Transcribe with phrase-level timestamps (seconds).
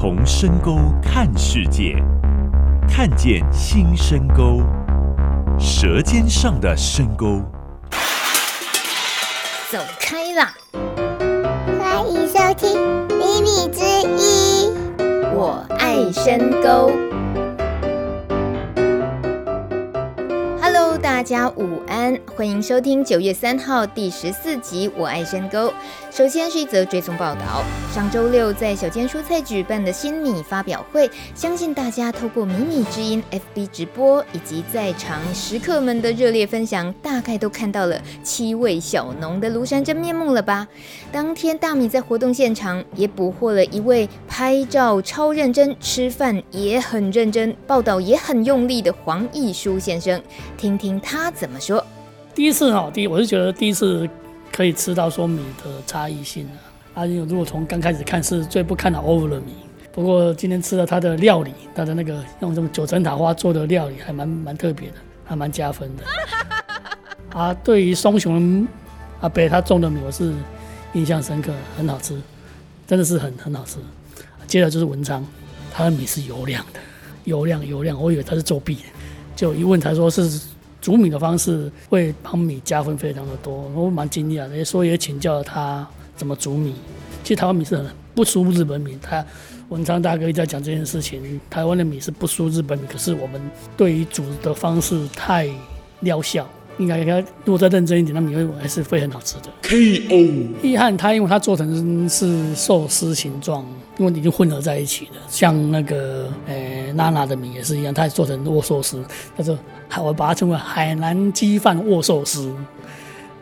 [0.00, 1.96] 从深沟看世界，
[2.88, 4.62] 看见新深沟，
[5.58, 7.42] 舌尖上的深沟。
[9.72, 10.54] 走开啦！
[11.80, 12.76] 欢迎收听
[13.16, 13.82] 《秘密之
[14.16, 14.70] 一》，
[15.34, 16.92] 我爱深沟。
[21.00, 25.68] 大家午安，欢迎收听九月三号第十四集《我爱深沟》。
[26.18, 27.62] 首先是一则追踪报道：
[27.94, 40.66] 上周六在小间蔬菜举办的新米发表会，相信大家透过米米之音 FB 直播以及在场食客们的热烈分享，大概都看到了七位小农的庐山真面目了吧？
[41.12, 50.20] 当天大米在活动现场也捕获了一位拍照超认真、吃饭也很认真、报道也很用力的黄义书先生，
[50.56, 51.00] 听听。
[51.00, 51.86] 他怎么说？
[52.34, 54.08] 第一次哈，第一我是觉得第一次
[54.52, 56.56] 可以吃到说米的差异性啊。
[57.02, 59.54] 啊，如果从刚开始看是最不看好 Over 的米，
[59.92, 66.02] 不过今天吃了他的料理，他的那个用这种九层塔花做的料理还蛮蛮特别的，还蛮加分的。
[67.30, 68.66] 啊，对于松雄
[69.20, 70.32] 阿北他种的米，我是
[70.94, 72.20] 印象深刻，很好吃，
[72.86, 73.78] 真的是很很好吃。
[74.48, 75.24] 接着就是文昌，
[75.72, 76.80] 他的米是油亮的，
[77.24, 78.82] 油亮油亮，我以为他是作弊的，
[79.36, 80.40] 就一问才说是。
[80.80, 86.74] 煮米的方式会帮米加分非常的多，我蛮惊讶的，所以也请教了他怎么煮米。
[87.22, 89.24] 其实台湾米是很不输日本米，他
[89.68, 93.40] 文昌大哥一直在讲这件事情，台湾的米是不输日本米，可是我们
[93.76, 95.48] 对于煮的方式太
[96.00, 96.48] 料效。
[96.78, 99.50] 应该应该，如果再认真一点，那米会还是会很好吃的。
[99.62, 100.14] K.O.
[100.62, 103.66] 遗憾，它因为它做成是寿司形状，
[103.98, 105.20] 因为已经混合在一起了。
[105.28, 109.04] 像那个呃娜娜的米也是一样，它也做成握寿司，
[109.36, 109.58] 叫做
[110.02, 112.54] 我把它称为海南鸡饭握寿司。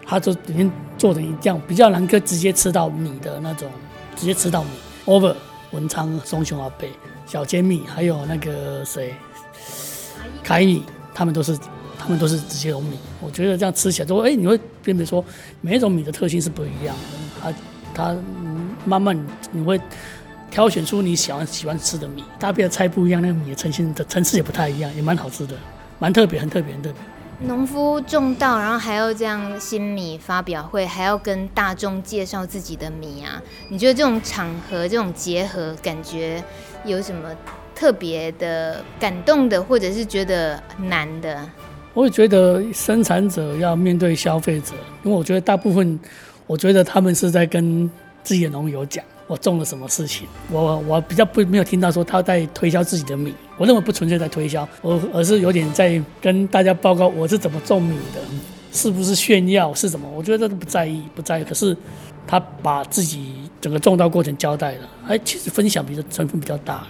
[0.05, 3.71] 它就已经做成一样，比较难，可以直接吃到米的那种，
[4.17, 4.71] 直接吃到米。
[5.05, 5.35] Over
[5.71, 6.91] 文昌松雄阿贝
[7.27, 9.15] 小煎米，还有那个谁
[10.43, 10.83] 凯米，
[11.15, 11.57] 他们都是。
[11.99, 15.25] 他们都是直接用米，我觉得这样吃起来就，哎、欸，你会辨别说
[15.61, 17.13] 每一种米的特性是不一样的，
[17.43, 17.55] 它
[17.93, 18.17] 它
[18.85, 19.19] 慢慢
[19.51, 19.81] 你会
[20.51, 25.55] 挑选出你喜欢喜欢吃的米，搭配的菜不一样，那个米的呈现的层次也不太一样，也蛮好吃的，
[25.99, 26.99] 蛮特别，很特别，很特别。
[27.47, 36.43] 农夫种稻，然后还要这样新米发表会，还要跟大众介绍自己的米啊，你觉得这种场合这种结合感觉
[36.87, 37.29] 有什么
[37.75, 41.39] 特别的感动的，或者是觉得难的？
[41.93, 46.01] 我也觉得生产者要面对消费者，因为我觉得大部分，
[46.47, 47.91] 我觉得他们是在跟
[48.23, 50.27] 自己的农友讲我种了什么事情。
[50.51, 58.21] 我我比较不没有听到说他在推销自己的米，我认为不纯粹在推销，我而是有点在跟大家报告我是怎么种米的，
[58.73, 60.09] 是不是炫耀是什么？
[60.15, 61.45] 我觉得这都不在意，不在意。
[61.45, 61.77] 可是
[62.27, 66.89] 他把自己整个种稻过程交代了，哎，其实分享比较成分比较大了。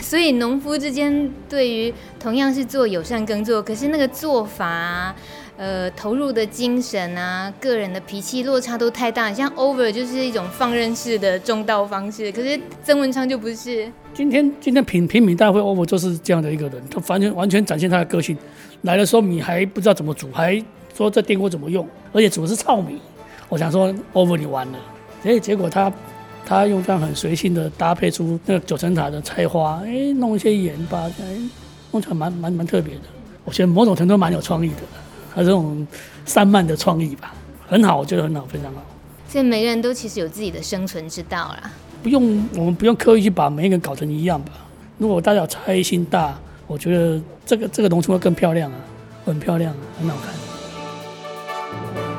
[0.00, 5.14] 所以农夫之间对于同样是做友善耕作，可是那个做法，
[5.56, 9.32] 呃，投入的精神啊，个人的脾气落差都太大。
[9.32, 13.90] 像 Over 就是一种放任式的种稻方式，可是曾文昌就不是。
[14.12, 18.36] 今天今天品品米大会 Over 就是这样的一个人，他完全完全展现他的个性。
[18.82, 20.62] 来的时候米还不知道怎么煮，还
[20.94, 23.00] 说这电锅怎么用，而且煮的是糙米。
[23.48, 24.78] 我想说 Over 你完了，
[25.24, 25.92] 哎，结果他。
[26.48, 31.36] 他用这样很随性的搭配出那个九层塔的菜花，哎、弄一些盐巴，哎、
[31.90, 33.00] 弄起来蛮蛮蛮特别的。
[33.44, 34.82] 我觉得某种程度蛮有创意的，
[35.36, 35.86] 他这种
[36.24, 37.34] 散漫的创意吧，
[37.68, 38.82] 很好，我觉得很好，非常好。
[39.28, 41.70] 所以每个人都其实有自己的生存之道啦，
[42.02, 44.52] 不用我们不用刻意去把每一个人搞成一样吧。
[44.96, 46.34] 如果大家有差异性大，
[46.66, 48.78] 我觉得这个这个农村会更漂亮啊，
[49.26, 50.32] 很漂亮，很好看。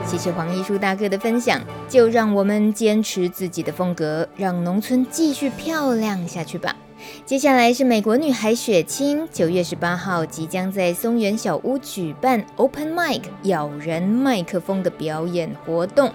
[0.05, 6.75] 谢谢黄艺术大哥的分享，就让我们坚持自己的风格，让农村继续漂亮下去吧。
[7.25, 16.11] 接下来是美国女孩雪清，九月十八号即将在松原小屋举办 Open Mic 咬人麦克风的表演活动。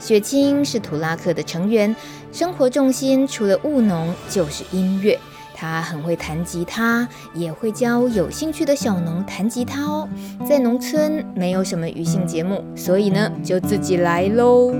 [0.00, 1.94] 雪清是土拉克的成员，
[2.32, 5.18] 生活重心除了务农就是音乐。
[5.56, 10.08] 他很会弹吉他，也会教有兴趣的小农弹吉他哦。
[10.46, 14.74] 在农村没有什么余兴节目，所以呢就自己来喽。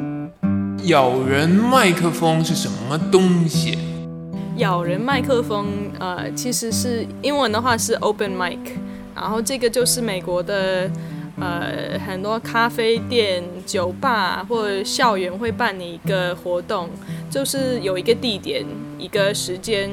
[0.87, 3.79] 咬人麦克风是什么东西？
[4.57, 5.67] 咬人麦克风，
[5.99, 8.59] 呃，其实是英文的话是 open mic，
[9.15, 10.91] 然后这个就是美国的，
[11.41, 16.89] 呃，很多咖啡店、酒吧或者校园会办理一个活动，
[17.31, 18.65] 就是有一个地点、
[18.99, 19.91] 一个时间。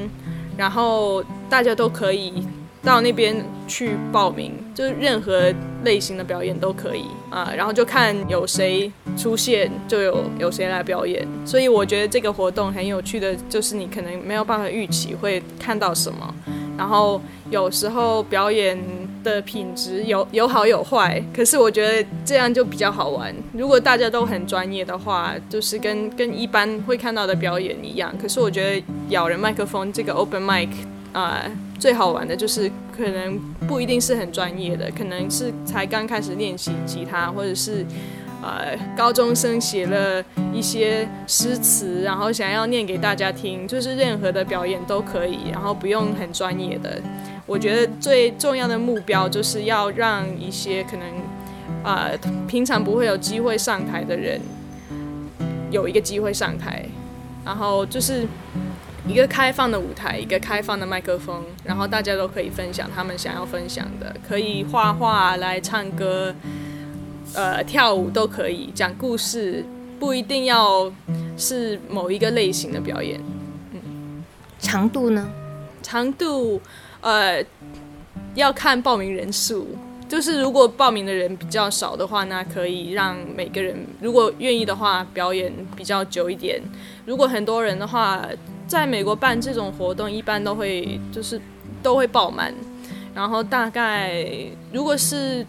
[0.54, 2.46] 然后大家都可以
[2.82, 3.36] 到那边
[3.68, 5.52] 去报名，就是任何
[5.84, 11.26] 类型的表演都可以啊，然后就看有谁出现，就有有谁来表演。
[11.46, 16.34] 所以我觉得这个活动很有趣的，就是你可能没有办法预期会看到什么，
[16.76, 17.20] 然后
[17.50, 18.76] 有时候表演
[19.22, 23.32] 的品质有有好有坏，可是我觉得这样就比较好玩。
[23.52, 28.12] 如果大家都很专业的话，就是跟跟一般会看到的表演一样。
[28.20, 30.68] 可是我觉得咬人麦克风这个 open mic
[31.12, 31.42] 啊。
[31.78, 33.36] 最好玩的就是可能
[33.66, 37.84] 不一定是很专业的，可能是才刚开始练习吉他，或者是
[38.40, 40.24] 呃高中生写了
[40.54, 47.02] 一些诗词，然后想要念给大家听，就是任何的表演都可以，然后不用很专业的。
[47.46, 51.04] 我觉得最重要的目标就是要让一些可能
[51.82, 52.10] 啊、
[52.46, 54.40] 平常不会有机会上台的人
[55.72, 56.84] 有一个机会上台，
[57.44, 58.24] 然后就是。
[59.06, 66.34] 一个开放的舞台，一个开放的麦克风，然后大家都可以分享他们想要分享的，可以画画来唱歌，
[67.34, 69.64] 呃，跳舞都可以，讲故事，
[69.98, 70.90] 不一定要
[71.36, 73.20] 是某一个类型的表演。
[73.72, 74.22] 嗯，
[74.60, 75.28] 长度呢？
[75.82, 76.60] 长度，
[77.00, 77.44] 呃，
[78.34, 79.66] 要看报名人数。
[80.08, 86.60] 就是如果报名的人比较少的话，那可以让每个人如果愿意的话，表演比较久一点。
[87.06, 88.22] 如果很多人的话，
[88.66, 91.40] 在美国办这种活动，一般都会就是
[91.82, 92.54] 都会爆满。
[93.14, 94.24] 然后大概
[94.72, 95.46] 如果是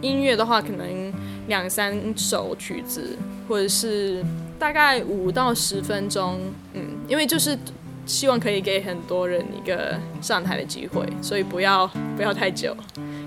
[0.00, 1.12] 音乐的话，可能
[1.46, 3.16] 两三首曲子，
[3.48, 4.24] 或者是
[4.58, 6.40] 大概五到十分钟。
[6.72, 7.56] 嗯，因为就是
[8.04, 11.86] 希望可以给很多人一个上台的机会，所以不要
[12.16, 12.76] 不要太久。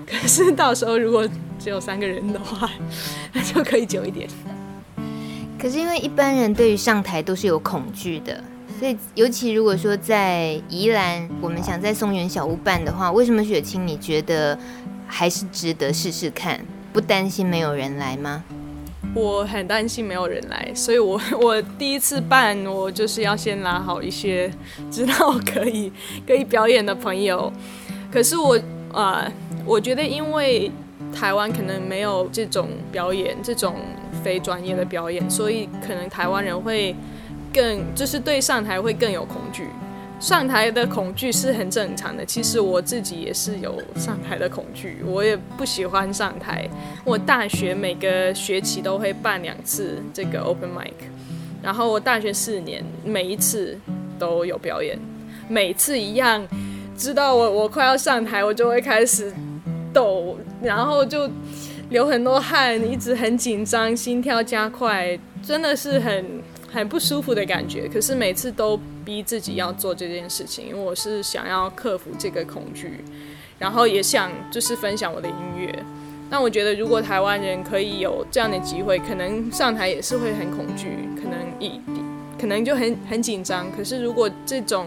[0.06, 1.26] 可是到时候如果
[1.58, 2.70] 只有三个人的话，
[3.32, 4.28] 那 就可以久一点。
[5.58, 8.44] 可是因为一般人对于上台都是有恐惧的。
[8.78, 14.56] 所以，尤其如果说在宜兰，我们想在松原小屋办的话，为什么雪清你觉得
[15.08, 16.60] 还是值得试试看？
[16.92, 18.44] 不担心没有人来吗？
[19.14, 24.48] 我很担心没有人来，所以我 我第一次办，我就是要先拉好一些
[24.92, 25.92] 知道可以
[26.24, 27.52] 可以表演的朋友。
[28.12, 28.56] 可是我
[28.92, 29.28] 呃，
[29.66, 30.70] 我觉得因为
[31.12, 33.74] 台湾可能没有这种表演，这种
[34.22, 36.94] 非专业的表演，所以可能台湾人会。
[37.58, 39.66] 更就是对上台会更有恐惧，
[40.20, 42.24] 上台的恐惧是很正常的。
[42.24, 46.68] 其实我自己也是有上台的恐惧，我也不喜欢上台。
[47.04, 50.92] 我大学每个学期都会办两次这个 open mic，
[51.60, 53.76] 然后我大学四年每一次
[54.20, 54.96] 都有表演，
[55.48, 56.46] 每次一样。
[56.96, 59.32] 知道我我快要上台，我就会开始
[59.92, 61.28] 抖，然后就
[61.90, 66.24] 流很多汗，一直很紧张，心跳加快，真的是很。
[66.70, 73.02] 很不舒服的感觉，可是每次都逼自己要做这件事情，因为我是想要克服这个恐惧，
[73.58, 75.84] 然后也想就是分享我的音乐。
[76.30, 81.80] 那我觉得如果台湾人可以有这样的机会，可能上台也是会很恐惧，可能一
[82.38, 83.70] 可能就很很紧张。
[83.72, 84.86] 可是如果这种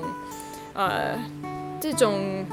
[0.73, 1.17] 呃
[1.79, 2.45] 这种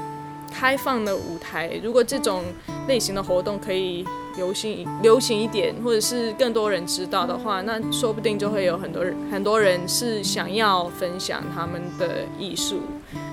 [0.51, 2.43] 开放的舞台，如果这种
[2.87, 4.03] 类型的活动可以。
[4.39, 12.79] 流行流行一点，或者是更多人知道的话，那说不定就会有很多人很多人是想要分享他们的艺术。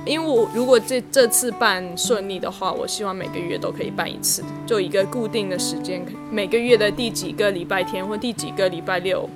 [0.04, 9.28] 因为我如果这这次办顺利的话，我希望每个月都可以办一次，就一个固定的时间，每个月的第几个礼拜天或第几个礼拜六。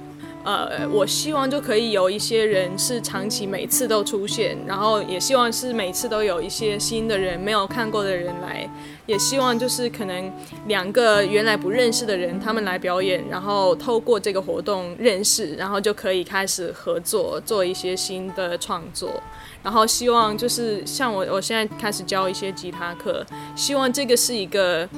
[0.43, 8.67] 呃，我希望就可以有一些人是长期每次都出现，然后也希望是每次都有一些新的人没有看过的人来，
[9.11, 10.33] 也希望就是可能
[10.69, 19.21] 两个原来不认识的人他们来表演，然后透过这个活动认识，然后就可以开始合作做一些新的创作，
[19.65, 23.27] 然后希望就是像我我现在开始教一些吉他课，
[23.57, 24.89] 希望这个是一个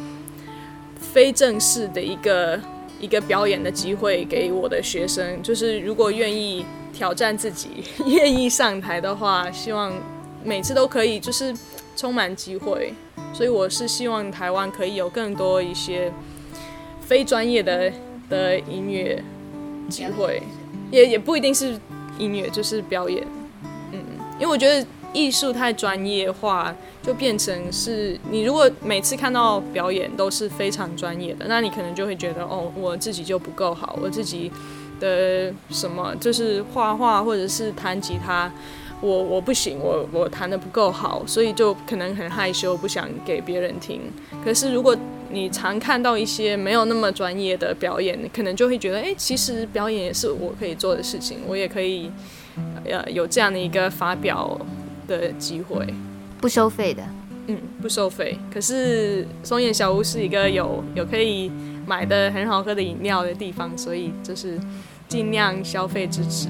[1.01, 2.61] 非正式的一个。
[3.01, 9.93] 一个表演的机会给我的学生，就是如果愿意挑战自己，愿意上台的话，希望
[10.45, 11.53] 每次都可以，就是
[11.97, 12.95] 充满机会。
[13.33, 16.13] 所以我是希望台湾可以有更多一些
[17.01, 17.93] 非专业的
[18.29, 19.23] 的音乐
[19.89, 20.43] 机会，
[20.91, 21.79] 也也不一定是
[22.19, 23.27] 音乐，就是表演。
[23.93, 23.99] 嗯，
[24.35, 26.75] 因为我觉得艺术太专业化。
[27.03, 34.49] 就变成是你如果每次看到表演都是非常专业的，那你可能就会觉得哦，我自己就不够好，我自己
[35.01, 38.49] 的什么就是画画或者是弹吉他，
[39.03, 44.01] 我我不行，我我弹的不够好，所以就可能很害羞，不想给别人听。
[44.45, 44.97] 可是如果
[45.29, 52.11] 你常看到一些没有那么专业的表演，你可能就会觉得，哎，其实表演也是我可以做的事情，我也可以
[52.85, 54.57] 呃有这样的一个发表
[55.09, 55.85] 的机会。
[56.41, 57.03] 不收费的，
[57.49, 58.39] 嗯，不收费。
[58.53, 61.51] 可是松烟小屋是一个有有可以
[61.87, 64.61] 买的很好喝的饮料的地方，所以就是
[65.09, 66.49] 尽量消费支持。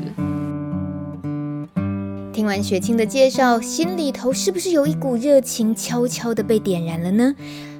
[2.32, 7.34] 听完雪清的介绍，心里头是不是有一股热情悄悄地被点燃了呢？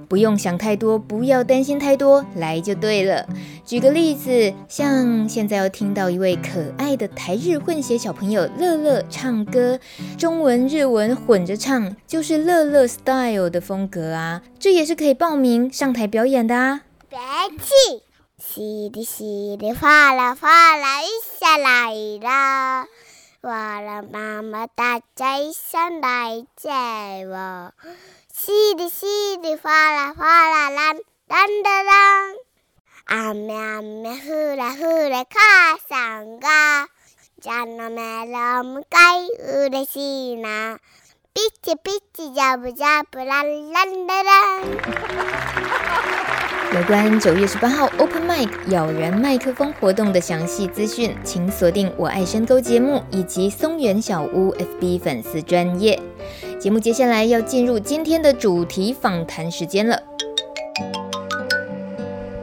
[0.09, 3.27] 不用想太多，不要担心太多，来就对了。
[3.65, 9.81] 举个例子，像现在要听到一位可爱的台日混血小朋友乐乐唱歌，
[10.19, 16.83] 中文日文混着唱，就是乐乐 style 的风格啊，这也是可以报名上台表演的啊。
[17.09, 17.19] 别
[17.59, 18.03] 气，
[18.39, 21.07] 淅沥淅沥，哗啦哗啦，雨
[21.41, 22.87] 下来了，
[23.42, 24.02] 哗啦，
[30.72, 31.92] 啦啦啦啦。
[33.10, 36.88] 雨雨，降れ降れ，母さんが
[37.42, 38.02] 蛇の目
[38.60, 39.30] を向かい
[39.68, 40.80] 嬉しいな。
[41.34, 43.52] ピチピチ，加不加不啦啦
[43.86, 44.28] 啦啦。
[46.75, 56.01] 有关九月十八号 Open Mic 咬人麦克风活动的详细资讯，请锁定我爱深沟节目以及松原小屋 FB 粉丝专业。
[56.59, 60.03] 节目接下来要进入今天的主题访谈时间了。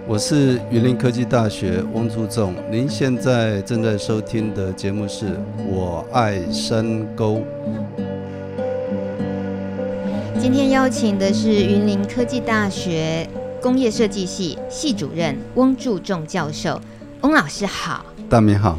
[0.07, 5.25] 我是云林科技大学翁祝仲，您现在正在收听的节目是
[5.67, 7.41] 我爱深沟。
[10.39, 13.27] 今天邀请的是云林科技大学
[13.61, 16.79] 工业设计系系主任翁祝仲教授，
[17.21, 18.05] 翁老师好。
[18.29, 18.77] 大明好。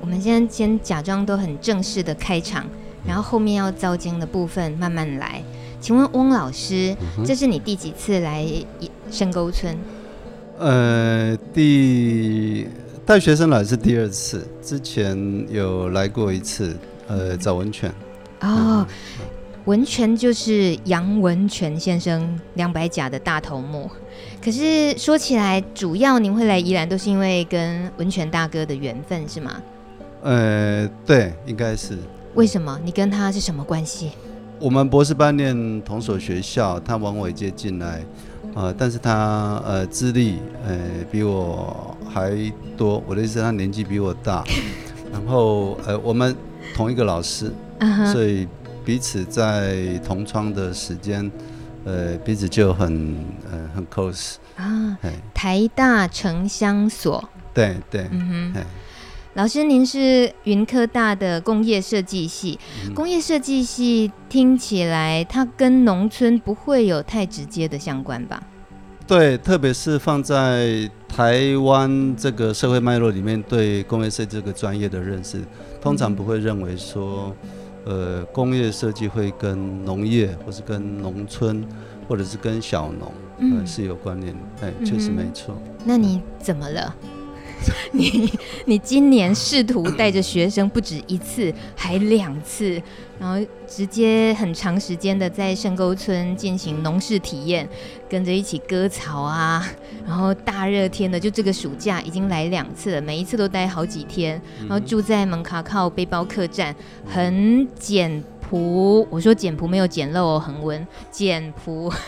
[0.00, 2.64] 我们先先假装都很正式的开场。
[3.06, 5.42] 然后后面要遭经的部分慢慢来。
[5.78, 8.46] 请问翁老师，嗯、这是你第几次来
[9.10, 9.76] 深沟村？
[10.58, 12.66] 呃，第
[13.04, 16.74] 带学生来是第二次，之前有来过一次，
[17.08, 17.90] 呃，找文泉。
[18.40, 18.86] 哦，嗯、
[19.66, 23.90] 文泉就是杨文泉先生两百甲的大头目。
[24.42, 29.62] 可是说起来，主要您会来宜兰都是因为跟文泉大哥的缘分是吗？
[30.22, 31.98] 呃，对，应该是。
[32.34, 32.78] 为什么？
[32.84, 34.10] 你跟他是什么关系？
[34.60, 38.02] 我们博士班念同所学校，他往我届进来，
[38.54, 40.78] 呃，但是他呃资历呃
[41.10, 42.32] 比我还
[42.76, 44.44] 多，我的意思他年纪比我大，
[45.12, 46.34] 然后呃我们
[46.74, 48.12] 同一个老师，uh huh.
[48.12, 48.48] 所以
[48.84, 51.30] 彼此在同窗的时间，
[51.84, 53.16] 呃彼此就很
[53.50, 54.64] 呃很 close 啊。
[54.64, 58.64] Uh, 嘿台大城乡所，对对，嗯哼。
[59.34, 62.56] 老师，您是云科大的工业设计系。
[62.86, 68.40] 嗯、工业设计系听起来，它跟农村不会有太直接的相关吧？
[69.08, 75.42] 对，特别是放在台湾这个社会脉络里面，对工业设计这个专业的认识，
[75.82, 77.34] 通常不会认为说，
[77.84, 81.62] 呃，工业设计会跟农业，或是跟农村，
[82.08, 84.34] 或者是跟小农，呃，嗯、是有关联。
[84.62, 85.54] 哎，确实没错。
[85.84, 86.94] 那你怎么了？
[87.92, 88.30] 你
[88.66, 92.80] 你今年试图带着学生不止一次，还两次，
[93.18, 97.68] 然后直接很长时间的在深沟村进行农事体验，
[98.08, 99.64] 跟着一起割草啊，
[100.06, 106.74] 然后大热天的，就这个暑假已经来两次了，每一次都待好几天，然后住在门卡靠背包客栈，
[107.06, 109.06] 很简朴。
[109.10, 111.92] 我说简朴没有简陋哦，恒温简朴。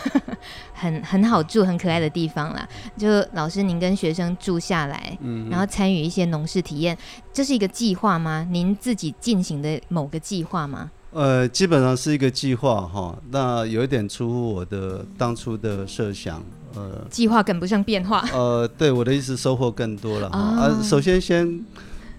[0.79, 2.69] 很很好住、很可爱的地方啦。
[2.95, 6.95] 就老师，您跟学生住下来，嗯、然后参与一些农事体验，
[7.33, 8.47] 这是一个计划吗？
[8.51, 10.91] 您自己进行的某个计划吗？
[11.17, 13.17] 呃，基本上是一个计划哈。
[13.31, 16.43] 那有一点出乎我的当初的设想，
[16.75, 18.23] 呃，计划赶不上变化。
[18.31, 20.37] 呃，对，我的意思收获更多了哈。
[20.37, 21.65] 啊、哦呃，首先先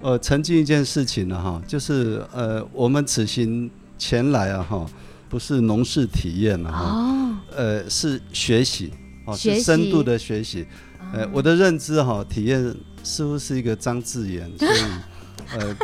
[0.00, 4.84] 呃澄清一件事情了哈，就是呃我们此行前来啊哈。
[5.30, 8.90] 不是农事体验了哈，哦、呃，是学习，
[9.26, 10.66] 哦，是深度的学习，
[11.12, 14.80] 呃，哦、我的认知哈，体验似乎是一个脏字眼，所以，
[15.52, 15.76] 呃，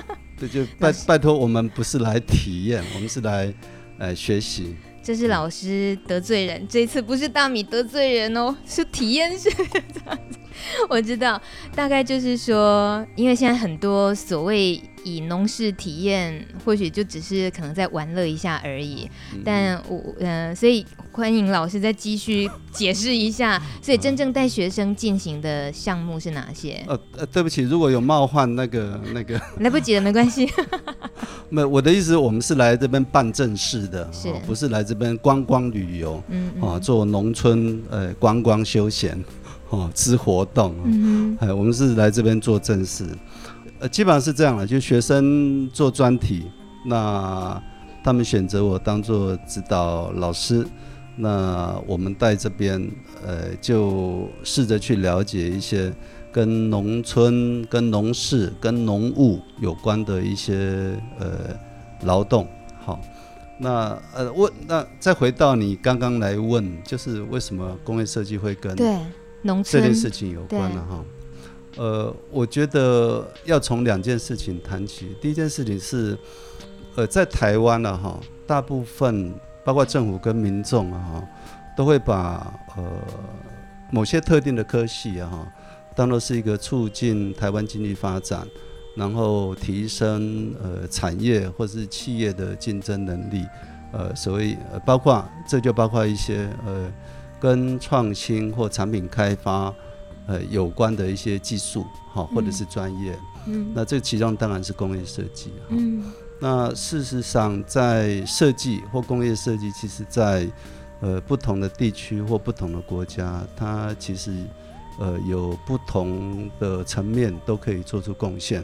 [0.47, 3.53] 这就拜拜托我们不是来体验，我们是来
[3.99, 4.77] 呃学习。
[5.03, 9.65] 这是老师得罪人，这次不是大米得罪人哦，是体验是这
[10.07, 10.39] 样子。
[10.89, 11.41] 我知道，
[11.75, 19.09] 大概就是说，因为现在很多所谓以农事体验，或许就只是可能在玩乐一下而已。
[19.35, 26.83] 嗯、但我嗯、呃，所以欢迎老师再继续解释一下，所以真正带学生进行的项目是哪些？
[26.87, 30.49] 呃呃，对不起，如果有冒犯那个那个，来不及了，没关系。
[31.51, 39.23] 没，我的意思，我们是来这边办正事的，是哦、不是来这边观光旅游，嗯，嗯，啊，做农村呃观光休闲。
[39.71, 43.07] 哦，之活动，嗯，哎，我们是来这边做正事，
[43.81, 46.45] 呃，基本上是这样了，就学生做专题，
[46.87, 47.61] 那
[48.05, 50.65] 他们选择我当做指导老师，
[51.17, 52.91] 那我们在这边，
[53.27, 55.93] 呃，就试着去了解一些
[56.31, 61.57] 跟农村、跟农事、跟农务有关的一些呃
[62.03, 62.47] 劳动。
[62.85, 63.01] 好，
[63.59, 68.97] 那呃问，那再回到你刚刚来问，就是为什么工业设计会跟对
[69.45, 70.85] 农村这件事情有关了？
[70.85, 71.05] 哈，
[71.79, 75.17] 呃，我觉得要从两件事情谈起。
[75.23, 76.19] 第一件事情是，
[76.97, 79.33] 呃，在台湾呢，哈，大部分。
[79.67, 81.29] 包括政府跟民众啊哈，
[81.75, 82.85] 都会把呃
[83.91, 85.53] 某些特定的科系啊哈，
[85.97, 88.47] 当做是一个促进台湾经济发展，
[88.95, 93.43] 然后提升呃产业或是企业的竞争能力，
[93.91, 96.93] 呃，所谓呃包括这就包括一些呃
[97.41, 99.75] 跟创新或产品开发
[100.27, 106.03] 呃有关的一些技术哈，或者是专业，嗯，那这其中当然是工业设计，嗯。
[106.41, 110.47] 那事实上，在设计或工业设计，其实在
[111.01, 114.45] 呃不同的地区或不同的国家，它其实
[114.99, 118.63] 呃有不同的层面都可以做出贡献。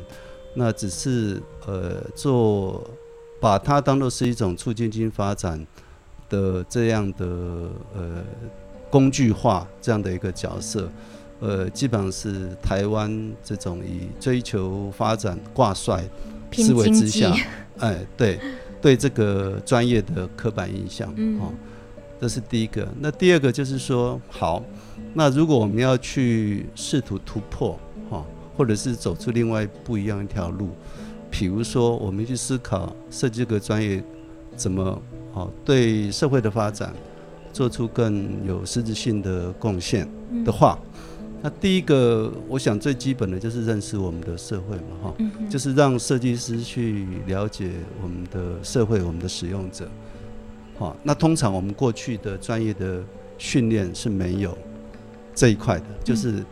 [0.53, 2.83] 那只是呃做
[3.41, 5.65] 把它当做是一种促进经济发展
[6.29, 7.27] 的这样的
[7.95, 8.23] 呃
[8.91, 10.91] 工具化这样的一个角色，
[11.41, 16.03] 呃，基本上是台湾这种以追求发展挂帅
[16.53, 17.33] 思维之下。
[17.79, 18.39] 哎，对，
[18.83, 21.51] 对这个专业的刻板印象，嗯、哦，
[22.21, 22.87] 这是第一个。
[23.01, 24.63] 那第二个就是说，好，
[25.15, 27.73] 那如果我们要去试图突破，
[28.11, 30.69] 哈、哦，或者是走出另外不一样一条路，
[31.31, 34.03] 比如说我们去思考设计这个专业
[34.57, 35.01] 怎么，
[35.33, 36.93] 好，对社会的发展
[37.53, 40.09] 做出更有实质性的贡献
[40.45, 40.79] 的话。
[40.83, 40.87] 嗯
[41.43, 47.71] 那第一个，我想最基本的就是认识我们的社会嘛，哈、嗯，就是让设计师去了解
[48.03, 49.89] 我们的社会，我们的使用者，
[50.79, 53.03] 好，那通常我们过去的专业的
[53.39, 54.55] 训练是没有
[55.35, 56.45] 这一块的，就是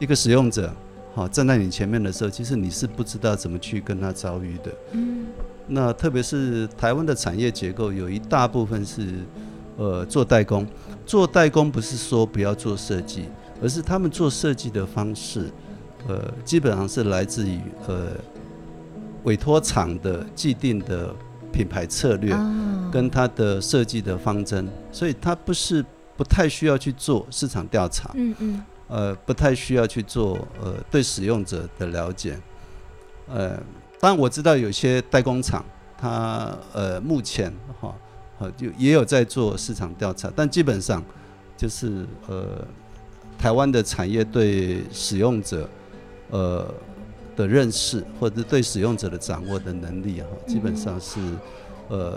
[0.00, 0.74] 一个使用者，
[1.14, 5.26] 好，站在你前面的时候，其实你是不知道怎么去跟他遭遇的，嗯，
[5.68, 9.20] 那特别是台湾的产业结构有一大部分是
[9.76, 10.66] 呃做代工，
[11.06, 13.28] 做代工不是说不要做设计。
[13.62, 15.48] 而是他们做设计的方式，
[16.08, 18.08] 呃，基本上是来自于呃
[19.22, 21.14] 委托厂的既定的
[21.52, 22.36] 品牌策略，
[22.90, 25.84] 跟它的设计的方针，所以它不是
[26.16, 32.36] 不太需要去做市场调查，嗯嗯，呃，不太需要去做呃对使用者的了解，
[33.28, 33.50] 呃，
[34.00, 35.64] 当然我知道有些代工厂，
[35.96, 37.94] 它呃目前哈，
[38.42, 41.02] 呃就也有在做市场调查，但基本上
[41.56, 42.44] 就是呃。
[43.38, 45.68] 台湾的产业对使用者，
[46.30, 46.72] 呃
[47.34, 51.18] 的认识，或者对使用者的掌握的能力，哈，基本上是，
[51.88, 52.16] 呃，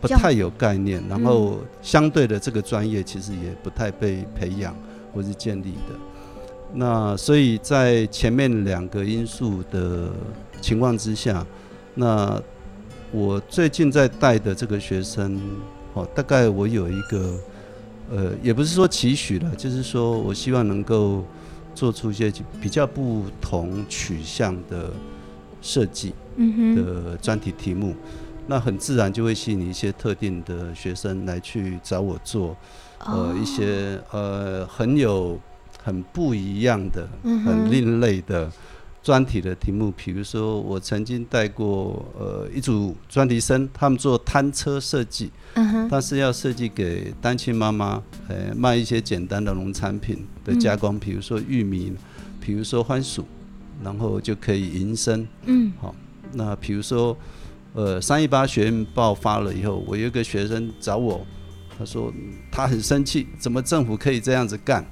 [0.00, 1.02] 不太有概念。
[1.06, 4.74] 然后相对的，这个专业其实也不太被培养
[5.12, 5.94] 或是建立的。
[6.72, 10.08] 那所以在前面两个因素的
[10.62, 11.44] 情况之下，
[11.94, 12.42] 那
[13.12, 15.40] 我最近在带的这个学生，
[15.94, 17.34] 哦，大概我有一个。
[18.12, 21.24] 呃，也不是说期许了，就是说我希望能够
[21.76, 24.90] 做出一些比较不同取向的
[25.62, 26.12] 设计
[26.74, 27.94] 的专题题目，
[28.48, 32.56] 那很自然就会吸引一些特定的学生来去找我做，
[32.98, 35.38] 呃，一些呃很有
[35.80, 38.50] 很不一样的、很另类的。
[39.02, 51.94] 专题的题目，比如说我曾经带过呃一组专题生，他们做摊车设计，嗯，但是要设计给单亲妈妈，呃卖一些简单的农产品的加工，比如说玉米，
[52.40, 53.24] 比如说番薯，
[53.82, 55.26] 然后就可以营生。
[55.46, 55.94] 嗯，好，
[56.34, 57.16] 那比如说
[57.72, 61.26] 呃三一八学院爆发了以后，我有一个学生找我，
[61.78, 62.12] 他说
[62.52, 64.84] 他很生气，怎么政府可以这样子干？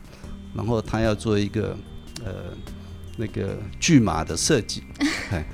[0.54, 1.76] 然后他要做一个
[2.24, 2.32] 呃。
[3.18, 4.82] 那个巨马的设计，
[5.30, 5.44] 哎，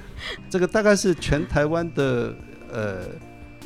[0.51, 2.35] 这个大概是全台湾的
[2.71, 3.07] 呃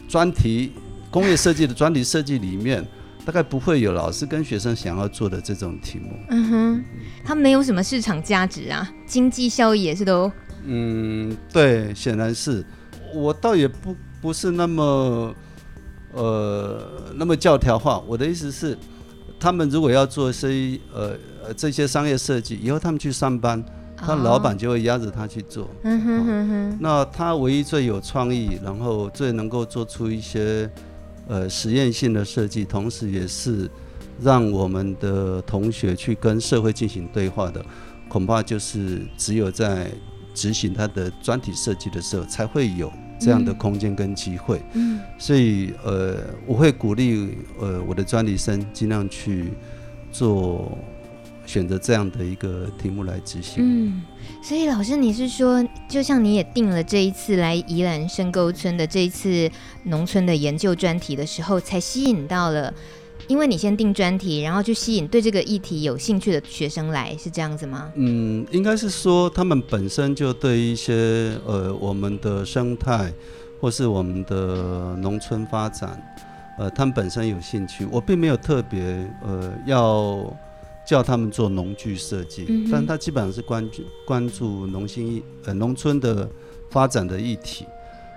[0.08, 0.72] 专题
[1.10, 2.86] 工业设计的专题设计里面，
[3.24, 6.12] 大概不会有老师跟学生想要做的这种题目。
[6.30, 6.84] 嗯哼，
[7.24, 10.30] 它没有什么市场价值啊，经济效益也是都。
[10.64, 12.64] 嗯，对，显然是。
[13.14, 15.34] 我倒也不不是那么
[16.12, 17.98] 呃那么教条化。
[18.06, 18.76] 我的意思是，
[19.40, 23.64] 他们如果要做些呃呃这些商业设计，以后他们去上班。
[24.00, 26.48] 他老板就会压着他去做，嗯哼哼。
[26.48, 26.78] 哼。
[26.80, 30.70] 那他唯一最有创意，然后最能够做出一些
[31.26, 33.70] 呃实验性的设计，同时也是
[34.20, 37.64] 让我们的同学去跟社会进行对话的，
[38.08, 39.90] 恐怕就是只有在
[40.32, 44.62] 执行他的专题设计的时候才会有这样的空间跟机会。
[44.74, 49.52] 嗯，所以呃，我会鼓励呃我的专题生尽量去
[50.12, 50.78] 做
[51.48, 53.56] 选择这样的一个题目来执行。
[53.64, 54.02] 嗯，
[54.42, 59.50] 所以老师你是说，就像你也定了这一次来宜兰深沟村的这一次
[59.84, 62.72] 农村的研究专题的时候，才吸引到了。
[63.26, 67.90] 因为你先定专题，然后去吸引对这个议题有兴趣的学生来，是这样子吗？
[67.94, 73.12] 嗯，应该是说他们本身就对一些呃我们的生态，
[73.60, 76.00] 或是我们的农村发展，
[76.58, 77.86] 呃，他们本身有兴趣。
[77.90, 78.80] 我并没有特别
[79.22, 80.24] 呃要
[80.88, 86.26] 叫他们做农具设计，嗯、但他基本上是关注关注农心呃农村的
[86.70, 87.66] 发展的议题，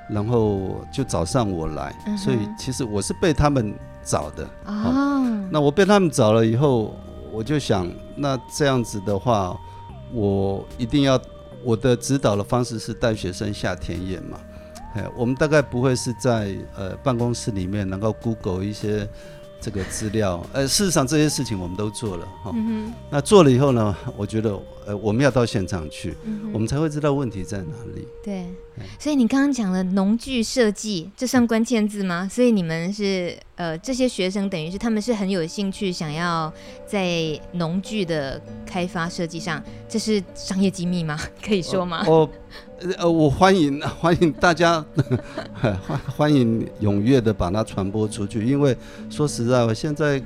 [0.10, 3.74] 然后就找上我来，嗯、所以其实我是被他们。
[4.04, 6.92] 找的哦，那我被他们找了以后，
[7.32, 9.56] 我就想，那这样子的话，
[10.12, 11.22] 我一定要
[11.64, 14.40] 我的指导的方式是带学生下田野嘛，
[14.96, 19.08] 哎，我们大概不会是在呃办公室里面能够 Google 一些。
[19.62, 22.52] 这个资料，呃，事实上这些事情我们都做了哈。
[22.56, 28.08] 嗯、那做了以后呢，我觉得，呃，我们要到现场去，嗯、我们才会知道问题在哪里。
[28.24, 28.46] 对，
[29.00, 32.28] 所以你刚刚讲了农具设计，这算关键字吗？
[32.32, 36.52] 所以你们是，呃，这些学生等于是他们是很有兴趣，想要
[36.88, 41.20] 在农具的开发设计上，这是商业机密吗？
[41.46, 42.04] 可以说吗？
[42.08, 42.30] 哦。
[42.98, 44.84] 呃，我欢迎 欢迎大家，
[45.54, 45.80] 欢
[46.18, 48.44] 欢迎踊跃的把它传播出去。
[48.44, 48.76] 因为
[49.08, 50.20] 说实在话，现在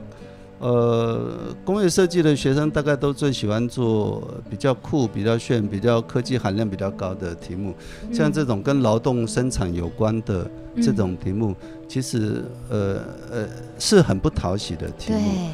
[0.59, 7.73] 呃，工业设计的学生大概都最喜欢做比较酷、比较炫、比较科技含量比较高的题目。
[8.13, 10.49] 像这种跟劳动生产有关的
[10.81, 11.53] 这种题目，
[11.89, 12.99] 其实呃
[13.31, 15.49] 呃是很不讨喜的题目。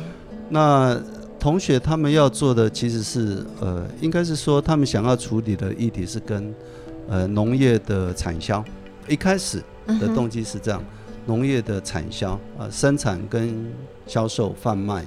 [0.49, 0.99] 那
[1.39, 6.53] 同学他们要做的其实是呃，应该是说他们想要处理的议题是跟
[7.09, 8.63] 呃，农业的产销，
[9.07, 9.61] 一开始
[9.99, 10.81] 的动机是这样，
[11.25, 13.65] 农业的产销，呃，生产跟
[14.11, 15.05] 销售贩卖，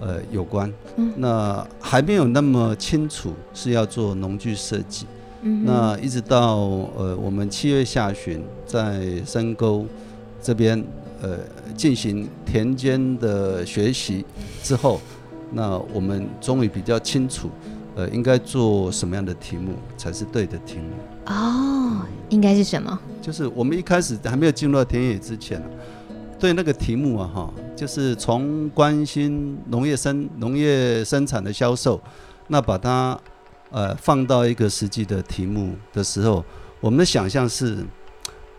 [0.00, 0.72] 呃，有关。
[1.16, 5.06] 那还没有那么清楚是要做农具设计。
[5.64, 6.56] 那一直到
[6.96, 9.86] 呃，我们七月下旬在深沟
[10.42, 10.84] 这边
[11.22, 11.38] 呃
[11.76, 14.24] 进行田间的学习
[14.64, 15.00] 之后，
[15.52, 17.48] 那我们终于比较清楚。
[17.96, 20.90] 呃，应该做什么样的题目才是对的题目？
[21.26, 22.98] 哦，应该是什么？
[23.22, 25.60] 就是我们一开始还没有进入到田野之前，
[26.40, 32.00] 对那个题目啊，哈，就是从关心农业生农业生产的销售，
[32.48, 33.18] 那把它
[33.70, 36.42] 呃放到一个实际的题目的时候，
[36.80, 37.84] 我们的想象是。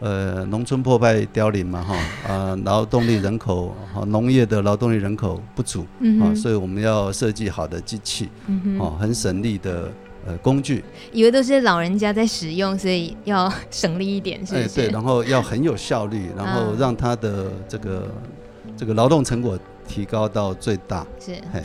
[0.03, 1.95] 呃，农村破败凋零嘛，哈，
[2.27, 9.91] 啊，劳动力人口，哈，农业的劳动力人口不足，嗯、啊，所以我们要设计好的机器，嗯哦、啊，很省力的
[10.25, 10.83] 呃工具。
[11.11, 14.65] 以为都是老人家在使用，所以要省力一点，是不是？
[14.65, 18.07] 哎、对，然后要很有效率，然后让他的这个
[18.77, 19.57] 这个劳动成果
[19.87, 21.05] 提高到最大。
[21.19, 21.63] 是，哎，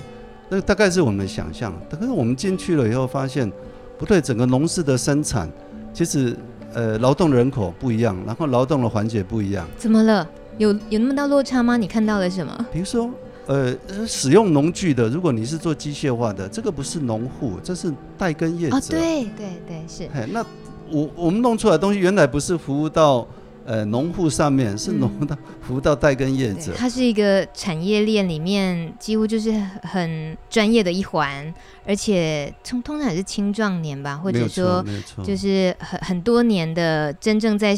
[0.48, 1.72] 那大概是我们想象。
[1.88, 3.50] 但是我们进去了以后发现，
[3.98, 5.50] 不对，整个农事的生产
[5.92, 6.36] 其实。
[6.74, 9.66] 呃，劳动人口不一样，然后劳动的环节不一样。
[9.78, 10.28] 怎么了？
[10.58, 11.78] 有有那么大落差吗？
[11.78, 12.66] 你看到了什么？
[12.70, 13.08] 比如说，
[13.46, 13.74] 呃，
[14.06, 18.76] 使用农具的，如果你是做机械化的，这个不是农户，这是代耕业者。
[18.76, 20.04] 哦，对对对，是。
[20.12, 20.44] 哎，那
[20.90, 23.26] 我我们弄出来的东西，原来不是服务到。
[23.68, 29.50] 呃，农户上面是农到服务到代耕业者，它是一个产业链里面几乎就是
[29.82, 31.52] 很专业的一环，
[31.85, 34.85] 而且通通常也是青壮年吧，或者说
[35.24, 37.76] 就是很很多年的真正在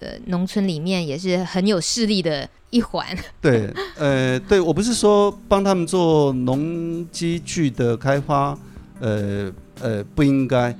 [0.00, 3.06] 呃农村里面也是很有势力的一环。
[3.40, 8.58] 对，呃，对我不是说帮他们做农机具的开发，
[9.00, 10.76] 呃呃，不应该。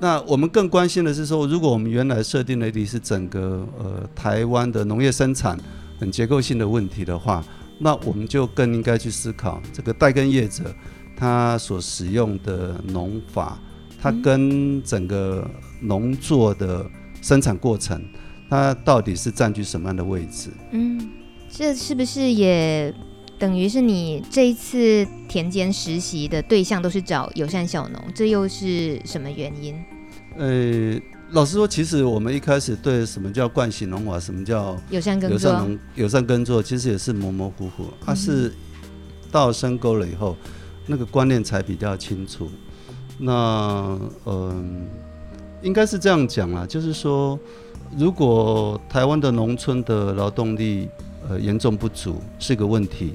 [0.00, 5.58] 那我们更关心的是说，如果我们原来设定的题是整个呃台湾的农业生产
[5.98, 7.44] 很结构性的问题的话，
[7.78, 10.64] 那我们就更应该去思考这个代耕业者
[11.14, 13.58] 他所使用的农法，
[14.00, 15.46] 它跟整个
[15.80, 16.86] 农作的
[17.20, 18.02] 生产过程，
[18.50, 20.50] 它到底是占据什么样的位置？
[20.72, 21.08] 嗯，
[21.48, 22.92] 这是不是也
[23.38, 28.02] 等于是你这一次田间实习的对象都是找友善小农？
[28.12, 29.74] 这又是什么原因？
[30.36, 37.84] 呃，老实说，其实我们一开始对什么叫惯性农法，什么叫友善耕作，友善耕作，其实也是模模糊糊。
[38.04, 38.52] 它、嗯啊、是
[39.30, 40.36] 到深沟了以后，
[40.86, 42.50] 那个观念才比较清楚。
[43.18, 44.64] 那嗯、呃，
[45.62, 47.38] 应该是这样讲啦，就是说，
[47.96, 50.88] 如果台湾的农村的劳动力
[51.28, 53.14] 呃严重不足是个问题，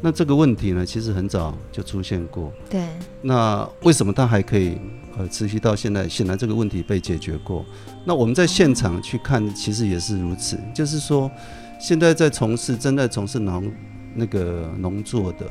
[0.00, 2.52] 那这个问题呢，其实很早就出现过。
[2.68, 2.86] 对。
[3.22, 4.78] 那为什么它还可以
[5.16, 6.08] 呃持续到现在？
[6.08, 7.64] 显然这个问题被解决过。
[8.04, 10.58] 那我们在现场去看，其实也是如此。
[10.74, 11.30] 就是说，
[11.78, 13.72] 现在在从事正在从事农
[14.14, 15.46] 那个农作的。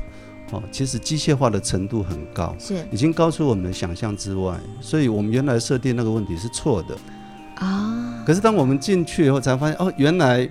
[0.50, 6.94] 哦，其实机械化的程度很高，是已经高出我们的想象之外，所以我们原来设定那个问题是错的
[7.56, 8.22] 啊。
[8.26, 10.48] 可是当我们进去以后，才发现哦，原来，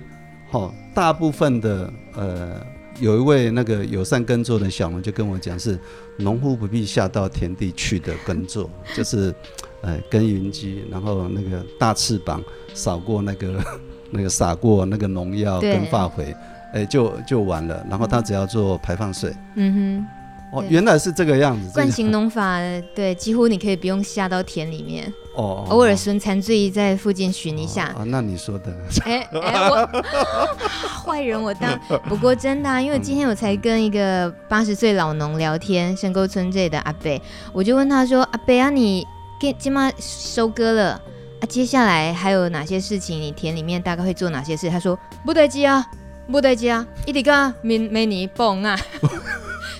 [0.50, 2.60] 哦，大部分的呃，
[3.00, 5.78] 有一位那个友善耕作的小农就跟我讲，是
[6.18, 9.34] 农夫不必下到田地去的耕作， 就是
[9.82, 13.62] 呃，耕耘机，然后那个大翅膀扫过那个
[14.10, 16.34] 那个撒过那个农药跟化肥。
[16.72, 19.32] 哎、欸，就就完了，然后他只要做排放水。
[19.54, 20.04] 嗯
[20.52, 21.70] 哼，哦，原来是这个样子。
[21.72, 22.58] 惯行农法，
[22.96, 25.12] 对，几乎你可以不用下到田里面。
[25.34, 27.86] 哦，偶尔孙残醉在附近寻一下。
[27.86, 28.72] 啊、那你说的。
[29.04, 29.88] 哎哎、欸，我
[31.04, 31.78] 坏人我当。
[32.08, 37.20] 不过真的、啊，因为今天我才跟一个八十岁老农聊天，深沟村这里的阿伯，
[37.52, 39.06] 我就问他说：“阿伯啊，你
[39.40, 41.00] 给今妈收割了
[41.40, 41.42] 啊？
[41.48, 43.20] 接下来还有哪些事情？
[43.20, 45.84] 你田里面大概会做哪些事？”他说：“不得急啊。”
[46.26, 48.74] 不在家，一直跟没没你蹦啊，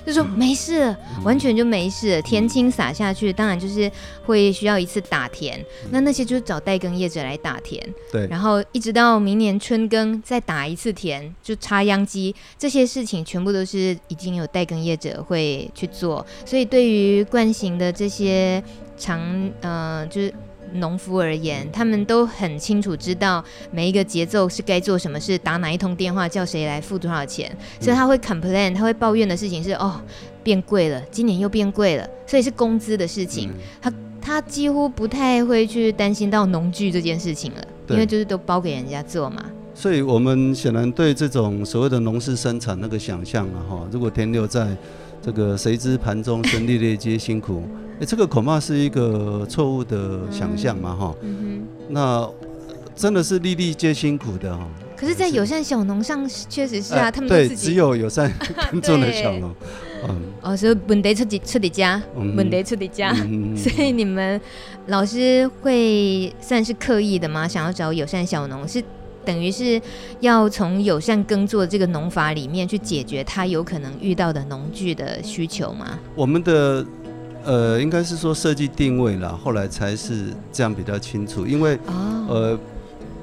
[0.06, 2.20] 就说没事，完全就没事。
[2.22, 3.90] 田青撒下去，当然就是
[4.24, 5.58] 会需要一次打田，
[5.90, 7.82] 那那些就是找代耕业者来打田。
[8.12, 16.24] 对，然后一直到明年春耕再打一次田，就插秧机，这些事情全部都是已经有代耕业者会去做。
[16.44, 18.62] 所以对于惯行的这些
[18.96, 20.34] 长，呃，就是。
[20.74, 27.50] 农夫而言，他们都很清楚知道每一个节奏是该做什么事，打哪一通电话，叫谁来付多少钱。
[27.80, 30.00] 所以他会 complain，他会抱怨的事情是哦，
[30.42, 33.50] 变贵了，今年又变贵了，所以是工资的事情。
[33.80, 39.44] 他他几乎不太会去担心到农具这件事情了，因为就是都包给人家做嘛。
[39.74, 44.68] 所以我们显然对这种所谓的农事生产那个想象啊，哈，如果停留在
[45.24, 47.62] 这个谁知盘中餐，粒粒皆辛苦。
[47.98, 51.14] 哎，这个恐怕是一个错误的想象嘛，哈、
[51.88, 52.28] 那
[52.94, 54.68] 真的是粒粒皆辛苦的哈。
[54.94, 58.30] 可是，在友善小农上，确实是啊，他们对只有友善
[58.70, 59.50] 耕种的小农。
[60.06, 60.22] 嗯。
[60.42, 63.14] 哦，所以问题出的出的家，问题出的家。
[63.56, 64.38] 所以你们
[64.88, 67.48] 老师会算是刻意的吗？
[67.48, 68.82] 想要找友善小农，是
[69.24, 69.80] 等于是
[70.20, 75.98] 要从友善耕作这个农法里面去解决他有可能遇到的农具的需求吗？
[76.14, 76.84] 我们的。
[77.46, 81.44] 呃，应该是说设计定位啦，后来才是这样比较清楚。
[81.46, 82.30] 因为，oh.
[82.30, 82.58] 呃，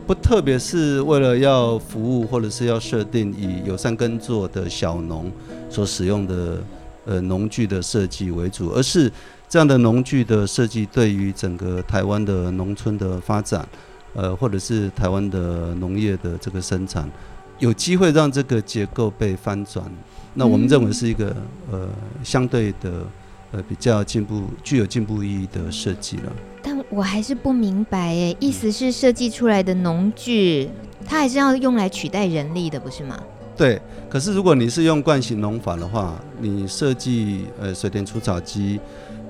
[0.06, 5.32] 不特别是为了要服务或者是要设定以友善耕作的小农
[5.72, 6.62] 所使用的
[7.06, 9.12] 呃农具的设计为主，而是
[9.50, 13.68] 这样的农具的设计对于整个台湾的农村的发展，
[14.14, 17.10] 呃，或者是台湾的农业的这个生产，
[17.60, 19.86] 有机会让这个结构被翻转。
[20.34, 21.36] 那我们认为是一个
[21.72, 21.88] 呃
[22.24, 23.06] 相对的。
[23.54, 26.32] 呃，比较进步、具有进步意义的设计了。
[26.64, 30.70] 但我还是不明白，诶，意思是设计出来的农具，
[31.06, 33.22] 它还是要用来取代人力的，不是吗？
[33.58, 33.82] 对。
[34.10, 38.80] 可是如果你是用惯性农法的话，你设计呃水田除草机，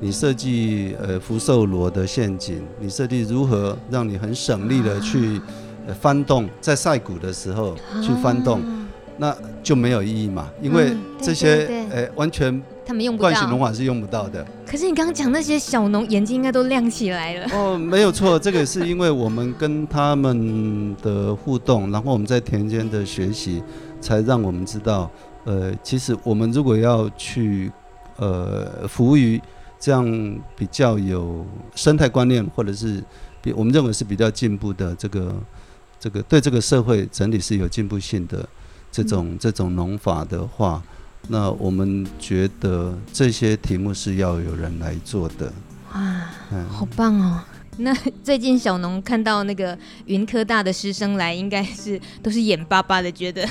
[0.02, 5.40] 你设计呃福寿螺的陷阱，你设计如何让你很省力的去
[5.88, 8.88] 呃翻动，在晒谷的时候去翻动，啊、
[9.18, 12.62] 那就没有意义嘛，因为这些呃完全。
[12.84, 14.46] 他们用不到，惯行农法是用不到的。
[14.66, 17.48] 可是你刚刚讲那些小农眼睛应该都亮起来了。
[17.54, 23.64] 哦，没有错，这个是因为我们跟他们的互动，然后我们在田间的学习，
[24.02, 25.10] 才让我们知道，
[25.46, 27.72] 呃，其实我们如果要去
[28.18, 29.40] 呃服务于
[29.82, 30.06] 这样
[30.56, 33.04] 比较有生态观念，或者是
[33.42, 35.36] 比我们认为是比较进步的这个
[36.00, 38.48] 这个对这个社会整体是有进步性的
[38.92, 40.82] 这种、嗯、这种农法的话。
[41.28, 45.52] 那我们觉得这些题目是要有人来做的。
[45.94, 47.44] 哇，嗯、好棒哦！
[47.78, 53.48] 那最近小农看到那个云科大的师生来，应该是都是眼巴巴的，觉得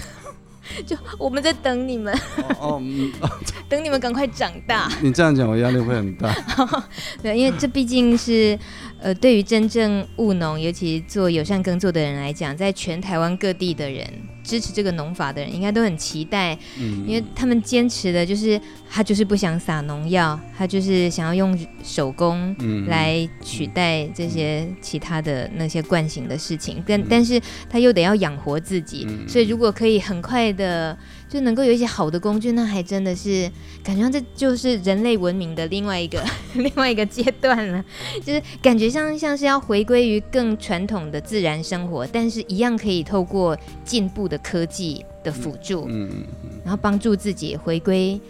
[0.86, 2.14] 就我们在等你们，
[2.58, 2.82] 哦，
[3.20, 3.30] 哦
[3.68, 4.90] 等你们赶快长大。
[5.02, 6.34] 你这样讲，我压力会很大。
[7.22, 8.58] 对，因为这毕竟是。
[9.02, 14.06] 呃，对于真正务农，尤其做友善耕作的人来讲，在全台湾各地的人
[14.50, 18.60] 支持这个农法的人，应该都很期待，嗯，因为他们坚持的就是
[18.90, 22.56] 他就是不想撒农药，他就是想要用手工
[22.88, 30.98] 来取代这些其他的那些惯性的事情，但但是他又得要养活自己，所以如果可以很快的
[31.30, 33.48] 就能够有一些好的工具，那还真的是
[33.84, 36.20] 感觉上这就是人类文明的另外一个
[36.54, 37.82] 另外一个阶段了，
[38.24, 48.20] 就是感觉像像是要回归于更传统的自然生活，但是一样可以透过进步的科技的辅助，嗯嗯嗯，然后帮助自己回归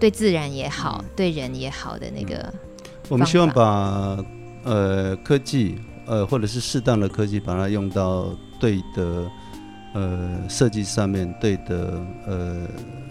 [0.00, 2.50] 对自然也好，对人也好的那个。
[3.10, 4.16] 我们希望把
[4.64, 9.30] 呃科技呃或者是适当的科技，把它用到对的。
[9.96, 12.68] 呃，设计上面对的，呃，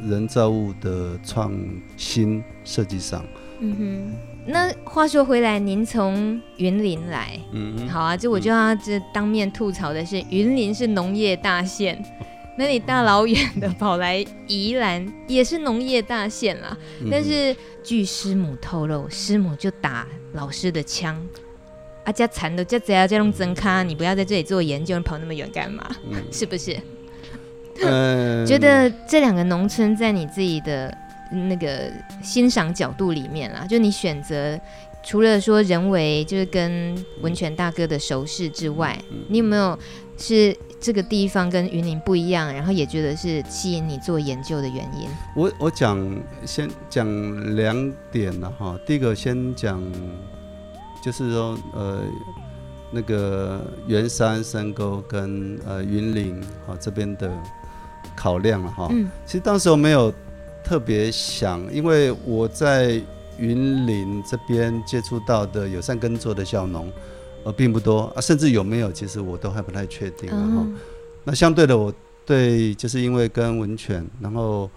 [0.07, 1.51] 人造物的创
[1.97, 3.25] 新设计上。
[3.59, 4.13] 嗯哼，
[4.45, 11.99] 那话说回来，您从云林来，嗯哼，好啊，这我就要这当面吐槽的是，云林是农业大县，
[12.55, 16.77] 那你大老远的跑来宜兰，也是农业大县啦。
[17.09, 21.19] 但是据师母透露，师母就打老师的枪。
[22.05, 25.83] 啊，家惨的，家贼啊，家弄真咖，你不要在这里做研究，你跑那么远干嘛？
[26.09, 26.77] 嗯、 是不是？
[27.81, 30.95] 嗯、觉得这两个农村在你自己的
[31.49, 31.91] 那个
[32.23, 34.57] 欣赏角度里面啦，就你选择
[35.03, 39.77] 除了说人为就是跟文泉大哥的熟识之外，嗯、你有没有
[40.17, 45.09] 是这个地方跟云林不一样，然后也觉得是吸引你做研究的原因？
[45.35, 45.99] 我我讲
[46.45, 49.81] 先讲两点了哈，第一个先讲。
[51.05, 52.01] 就是说，呃，
[52.89, 57.31] 那个圆山深沟跟呃云林啊这边的
[58.15, 58.87] 考量了哈。
[58.89, 59.07] 嗯。
[59.23, 60.11] 其实当时我没有
[60.63, 62.99] 特别想，因为我在
[63.37, 66.91] 云林这边接触到的友善耕作的小农
[67.43, 70.27] 呃并不多啊，甚至有没有，其实我都还不太确定。
[70.31, 70.65] 然后，
[71.23, 71.93] 那相对的，我
[72.25, 74.67] 对就是因为跟文泉，然后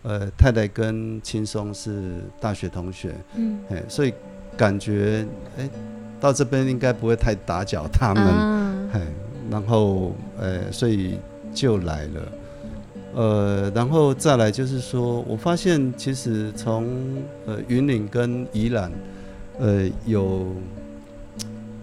[0.00, 4.14] 呃太太跟青松是大学同学，嗯，哎，所以。
[4.56, 5.26] 感觉
[5.58, 5.68] 哎，
[6.20, 8.24] 到这边应该不会太打搅他们，
[8.92, 9.06] 哎、嗯，
[9.50, 11.18] 然后呃，所以
[11.52, 12.32] 就来了，
[13.14, 16.86] 呃，然后再来就是说，我发现其实从
[17.46, 18.90] 呃云岭跟宜兰，
[19.58, 20.46] 呃有，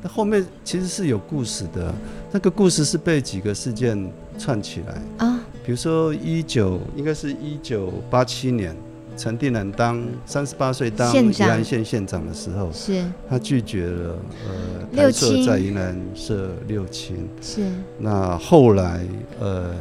[0.01, 1.93] 那后面其实是有故事的，
[2.31, 5.25] 那个故事是被几个事件串起来。
[5.25, 8.75] 啊，比如说一九应该是一九八七年。
[9.21, 13.05] 陈定南当三十八岁当宜兰县县长的时候，是。
[13.29, 17.61] 他拒绝了呃台社在宜兰设六亲，是。
[17.99, 19.05] 那后来
[19.39, 19.75] 呃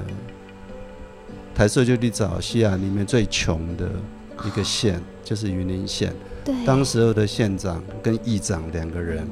[1.55, 3.88] 台社就去找西亚里面最穷的
[4.44, 6.12] 一个县，哦、就是云林县。
[6.44, 9.26] 对，当时候的县长跟议长两个人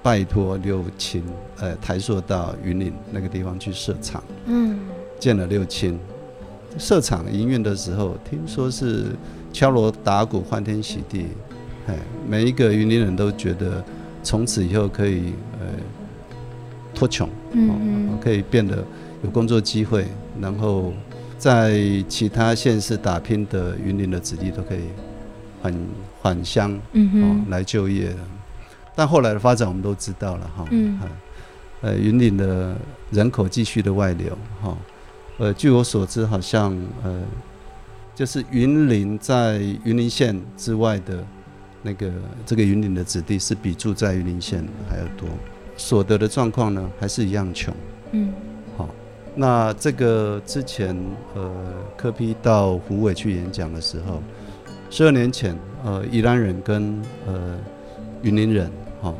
[0.00, 1.24] 拜托六亲
[1.58, 4.78] 呃台塑到云林那个地方去设厂，嗯，
[5.18, 5.98] 建了六轻。
[6.76, 9.06] 设厂营运的时候，听说是
[9.52, 11.26] 敲锣打鼓、欢天喜地，
[11.86, 11.96] 哎，
[12.28, 13.82] 每一个云林人都觉得
[14.22, 15.66] 从此以后可以呃
[16.94, 17.70] 脱穷，嗯、
[18.10, 18.84] 哦，可以变得
[19.24, 20.06] 有工作机会，
[20.40, 20.92] 然后
[21.38, 24.80] 在其他县市打拼的云林的子弟都可以
[25.62, 25.74] 返
[26.22, 28.14] 返乡，嗯哼、哦，来就业。
[28.94, 31.00] 但后来的发展我们都知道了哈，哦、嗯，
[31.80, 32.76] 呃，云林的
[33.10, 34.76] 人口继续的外流，哈、哦。
[35.38, 37.22] 呃，据我所知，好像呃，
[38.12, 41.24] 就是云林在云林县之外的
[41.80, 42.10] 那个
[42.44, 45.28] 这个云林的子弟是比住在云林县还要多，
[45.76, 47.72] 所得的状况呢还是一样穷。
[48.10, 48.32] 嗯，
[48.76, 48.88] 好，
[49.36, 50.96] 那这个之前
[51.36, 51.48] 呃，
[51.96, 54.20] 柯 P 到虎尾去演讲的时候，
[54.90, 57.56] 十二年前呃，宜兰人跟呃
[58.22, 58.68] 云林人
[59.00, 59.14] 哈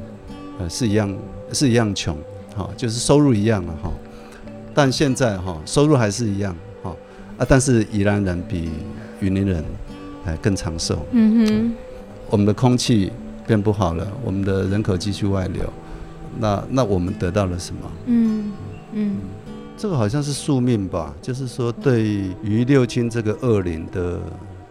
[0.58, 1.16] 呃是一样
[1.52, 2.18] 是一样穷，
[2.56, 3.92] 哈，就是收入一样了哈。
[4.78, 6.94] 但现在哈收入还是一样哈
[7.36, 8.70] 啊，但是宜兰人比
[9.18, 9.64] 云林人
[10.24, 11.04] 还更长寿。
[11.10, 11.72] 嗯哼，
[12.30, 13.10] 我们的空气
[13.44, 15.64] 变不好了，我们的人口继续外流，
[16.38, 17.80] 那那我们得到了什么？
[18.06, 18.52] 嗯
[18.92, 19.16] 嗯，
[19.76, 22.04] 这个好像是宿命吧，就是说对
[22.40, 24.20] 于六亲这个恶灵的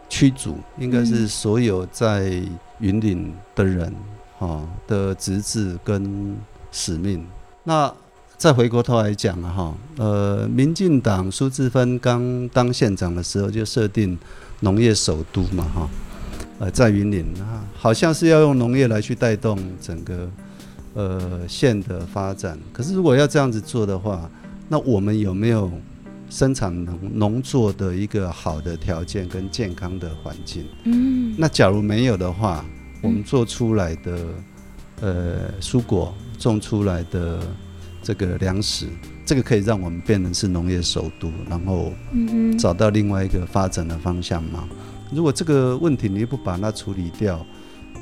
[0.08, 2.42] 驱逐，应该是所有在
[2.80, 3.94] 云岭的人
[4.40, 6.34] 哈的职责跟
[6.72, 7.28] 使命。
[7.66, 7.94] 那
[8.38, 14.16] 再回过头来讲啊，哈，呃，民进党苏志芬刚当县长的时候就设定
[14.60, 15.90] 农业首都嘛，哈，
[16.60, 20.30] 呃，在云林啊，好像是要用农业来去带动整个
[20.94, 22.56] 呃县的发展。
[22.72, 24.30] 可是如果要这样子做的话，
[24.70, 25.72] 那我们有没有
[26.30, 30.64] 生产农农作的一个好的条件跟健康的环境？
[30.84, 32.64] 嗯，那假如没有的话，
[33.02, 34.20] 我们做出来的
[35.02, 37.40] 呃蔬果种出来的。
[38.08, 38.88] 这个粮食，
[39.26, 41.92] 这个可以让我们变成是农业首都，然后
[42.58, 44.66] 找到另外一个发展的方向吗？
[45.12, 47.46] 如果这个问题你不把它处理掉，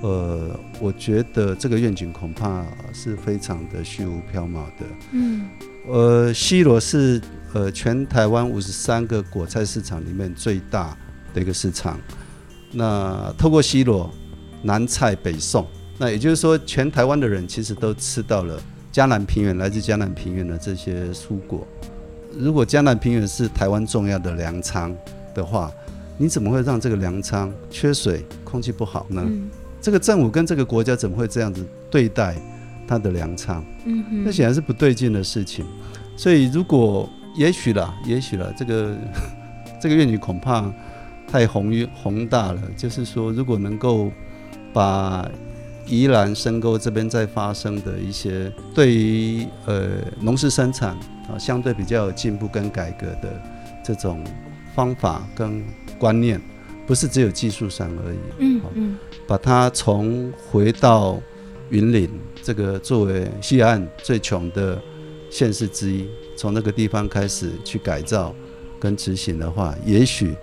[0.04, 2.64] 呃，我觉得这个愿景恐怕
[2.94, 4.86] 是非常的虚无缥缈的。
[5.12, 5.50] 嗯，
[5.88, 7.20] 呃，西螺是
[7.54, 10.96] 呃全台湾五十三个果菜市场里面最大
[11.34, 12.00] 的一个市场。
[12.72, 14.14] 那透过西螺，
[14.62, 15.66] 南菜北送，
[15.98, 18.62] 那也就是说，全台湾的人其实都吃到了
[18.96, 21.68] 嘉南平原来自江南平原的这些蔬果。
[22.32, 24.96] 如果江南平原是台湾重要的粮仓
[25.34, 25.70] 的话，
[26.18, 29.22] 你怎么会让这个粮仓缺水、空气不好呢？
[29.26, 29.50] 嗯、
[29.82, 32.38] 这个政府跟这个国家怎么会这样子对待
[32.88, 33.62] 它的粮仓？
[34.24, 35.66] 那显然是不对劲的事情。
[36.16, 38.96] 所以，如果也许啦，也许啦，这个
[39.82, 40.74] 这个愿景恐怕
[41.30, 42.62] 太宏宏大了。
[42.78, 44.10] 就是说，如果能够
[44.72, 45.30] 把
[45.86, 50.98] 宜兰深沟这边在发生的一些对于呃农事生产
[51.30, 53.42] 啊相对比较有进步跟改革的
[53.84, 54.24] 这种
[54.74, 55.64] 方法跟
[56.00, 56.42] 观念，
[56.88, 58.18] 不是只有技术上而已。
[58.40, 61.20] 嗯嗯，把它从回到
[61.70, 62.10] 云林
[62.42, 64.82] 这个作为西海岸最穷的
[65.30, 68.36] 县市之一，从那个地方开始去改造
[68.80, 70.36] 跟执行的话，也许。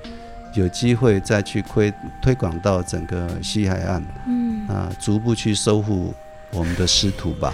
[0.55, 1.90] 有机会再去推
[2.22, 6.12] 推广到整个西海岸，嗯啊，逐步去收复
[6.52, 7.52] 我们的师徒吧。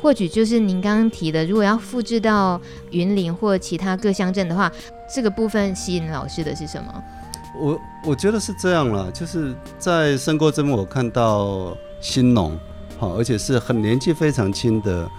[0.00, 2.60] 或许就是您刚刚提的，如果要复制到
[2.90, 4.70] 云林或其他各乡镇的话，
[5.14, 7.04] 这个部分吸引老师的是什么？
[7.58, 12.58] 我我觉得是这样了，就是在深沟这边，我看到新农，
[12.98, 15.10] 好，而且是很年纪非常轻的，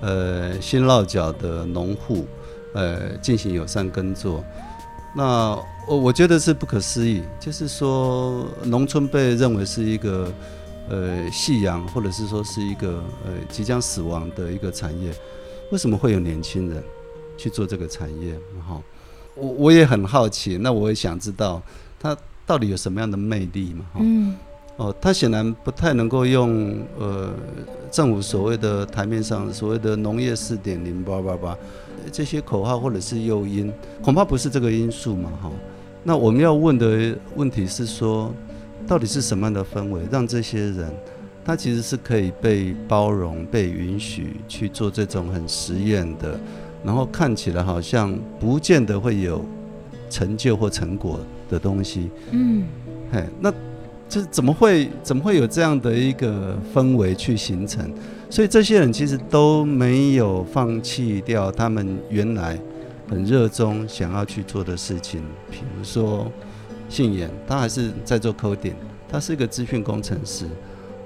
[0.00, 2.26] 呃，新落脚的农户，
[2.74, 4.44] 呃，进行友善耕作，
[5.14, 5.58] 那。
[5.88, 10.30] 我我觉得是不可思议，就是说，农村被认为是一个
[10.88, 15.12] 呃夕阳，或者是说是一个呃即将死亡的一个产业，
[15.70, 16.82] 为什么会有年轻人
[17.36, 18.34] 去做这个产业？
[18.66, 18.82] 哈，
[19.34, 21.62] 我我也很好奇，那我也想知道
[21.98, 22.16] 它
[22.46, 23.84] 到底有什么样的魅力嘛？
[23.92, 24.34] 哈，嗯，
[24.76, 27.32] 哦，它显然不太能够用呃
[27.90, 31.56] 政府所谓的台面上所谓的农业四点零八八八
[32.10, 33.72] 这些口号或者是诱因，
[34.02, 35.30] 恐怕不是这个因素嘛？
[35.42, 35.50] 哈。
[36.04, 38.32] 那我们要问的问题是说，
[38.86, 40.90] 到底是什么样的氛围，让这些人
[41.44, 46.38] 他其实是可以被包容、被允许去做这种很实验的，
[46.84, 49.44] 然后看起来好像不见得会有
[50.08, 51.20] 成就或成果
[51.50, 52.10] 的东西。
[52.30, 52.64] 嗯，
[53.12, 53.52] 嘿，那
[54.08, 57.90] 这怎么会怎么会有这样的一个氛围去形成？
[58.30, 62.58] 所以这些人其实都没有放弃掉他们原来。
[63.10, 66.30] 很热衷想要去做的事情，比如说
[66.88, 68.72] 信言，他还是在做 coding，
[69.08, 70.46] 他是一个资讯工程师，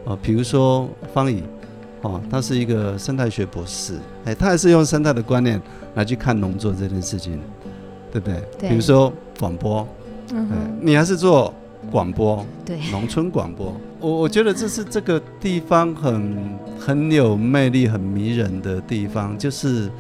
[0.05, 1.43] 啊，比如说方宇，
[2.03, 5.61] 哦，他是一个生态学博士，哎，他还是用生态的观念
[5.95, 7.41] 来去看农作这件事情，
[8.13, 8.43] 对不对？
[8.59, 8.69] 对。
[8.71, 9.87] 比如说广播，
[10.33, 11.53] 嗯哼，你还是做
[11.91, 19.91] 广播，对，农村广播，我我觉得这是这个地方很很有魅力、很迷人的地方，就是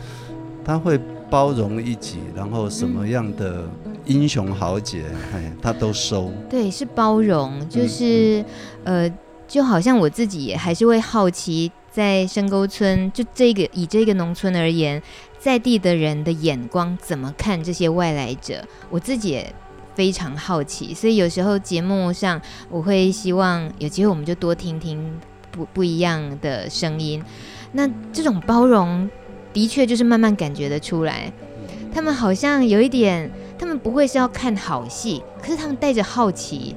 [0.64, 1.00] 他会。
[1.32, 3.64] 包容一己，然后什么样的
[4.06, 5.04] 英雄豪杰，
[5.60, 6.32] 他都收。
[6.48, 8.44] 对，是包容，就是、
[8.84, 15.00] 嗯、呃，就好像我自己也还是会好奇，在深沟村，就这个以这个农村而言，
[15.38, 19.54] 在地的人的眼光怎么看这些外来者，我自己也
[19.94, 20.92] 非常好奇。
[20.92, 25.12] 所以有时候节目上，我会希望有机会我们就多听听
[25.50, 27.22] 不不一样的声音。
[27.72, 29.08] 那这种包容。
[29.54, 31.30] 的确，就是慢慢感觉得出来，
[31.92, 33.30] 他们好像有一点，
[33.62, 36.74] 他们不会是要看好戏，可是他们带着好奇，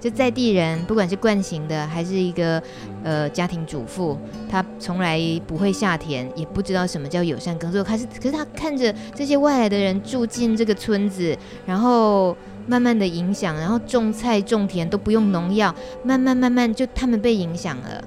[0.00, 2.60] 就在地人，不管是惯行的，还是一个
[3.04, 4.18] 呃家庭主妇，
[4.50, 15.72] 他从来不会下田，也不知道什么叫友善耕作，可是可是他看着这些外来的人住进这个村子，然后慢慢的影响，然后种菜种田都不用农药，
[16.02, 18.02] 慢慢慢慢就他们被影响了。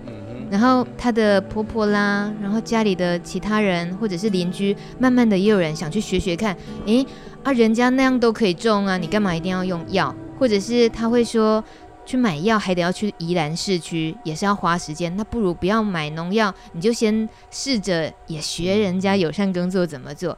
[0.50, 6.56] 然后她的婆婆啦，然后家里的其他人或者是邻居，慢慢的也有人想去学学看，
[6.86, 7.06] 诶，
[7.48, 10.14] 啊，人家那样都可以种啊，你干嘛一定要用药？
[10.38, 11.64] 或者是他会说，
[12.06, 20.38] 去买药还得要去宜兰市区，也是要花时间，那不如不要买农药，你就先试着也学人家友善耕作怎么做，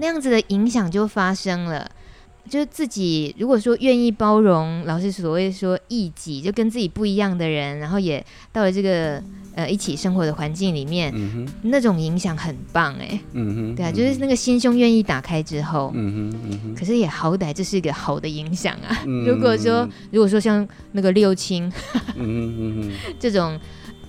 [0.00, 1.88] 那样子的影响就发生了。
[2.48, 9.22] 就是自己如果说愿意包容，老师所谓说异己，就跟自己不一样的人，然后也到了这个。
[9.58, 18.96] 呃，一起生活的环境里面，嗯、那种影响很棒哎，嗯哼，对啊，就是那个心胸愿意打开之后，嗯哼，嗯哼，可是也好歹这是一个好的影响啊。
[19.04, 21.68] 嗯、如果说，如果说像那个六亲，
[23.18, 23.58] 这种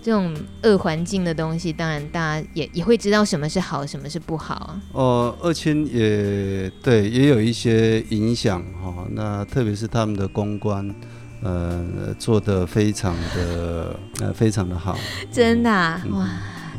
[0.04, 4.82] 这种恶环境的东西，当然大家也也会知道什么是好，什么是不好啊。
[4.92, 9.08] 哦，二千也对，也有一些影响哈。
[9.10, 10.94] 那特别是他们的公关。
[11.42, 14.98] 呃，做的非常的呃，非常的好，
[15.32, 16.28] 真的、啊嗯、哇，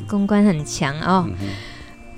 [0.06, 1.28] 公关很强哦。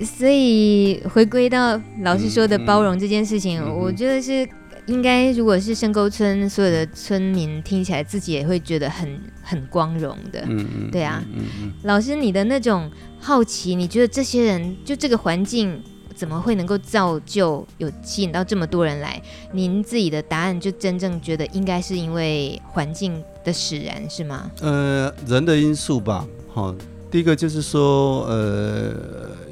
[0.01, 4.47] 所以回归到老师说的包容这件事情，嗯、我觉得是
[4.87, 10.41] 应该，如果是深沟村所有的村民听起来自己也会觉得很很光荣的。
[10.47, 11.23] 嗯嗯，对啊。
[11.33, 11.71] 嗯嗯。
[11.83, 15.81] 老师，你的那种好奇，你觉得这些人就这个环境
[16.13, 19.21] 怎么会能够造就有吸引到这么多人来？
[19.51, 24.49] 您自己的答案就真正觉得应该是因为环境的使然，是吗？
[24.61, 26.25] 呃，人的因素吧。
[26.53, 26.73] 好，
[27.11, 28.93] 第一个就是说，呃。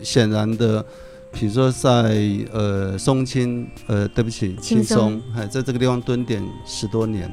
[0.04, 0.84] 显然的，
[1.32, 2.20] 比如说在
[2.52, 7.30] 呃松青，呃对不起，青松，还在这个地方蹲点十多年，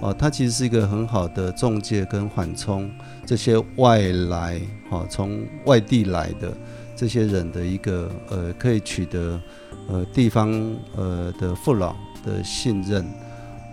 [0.00, 2.90] 哦、呃，它其实是一个很好的中介跟缓冲
[3.24, 4.60] 这些外来，
[4.90, 6.52] 哈、呃，从外地来的
[6.98, 9.40] 这些人的一个呃可以取得
[9.88, 10.50] 呃地方
[10.96, 11.94] 呃的父老
[12.26, 13.06] 的信任，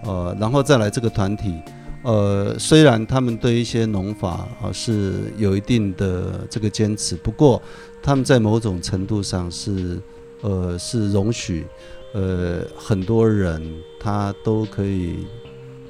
[0.04, 1.60] 呃，然后再来这个团体。
[2.04, 7.60] 呃，虽然他们对一些农法啊、是有一定的这个坚持，不过
[8.04, 10.00] 他们在某种程度上是
[10.42, 11.66] 呃是容许
[12.14, 13.60] 呃很多人
[14.00, 15.26] 他都可以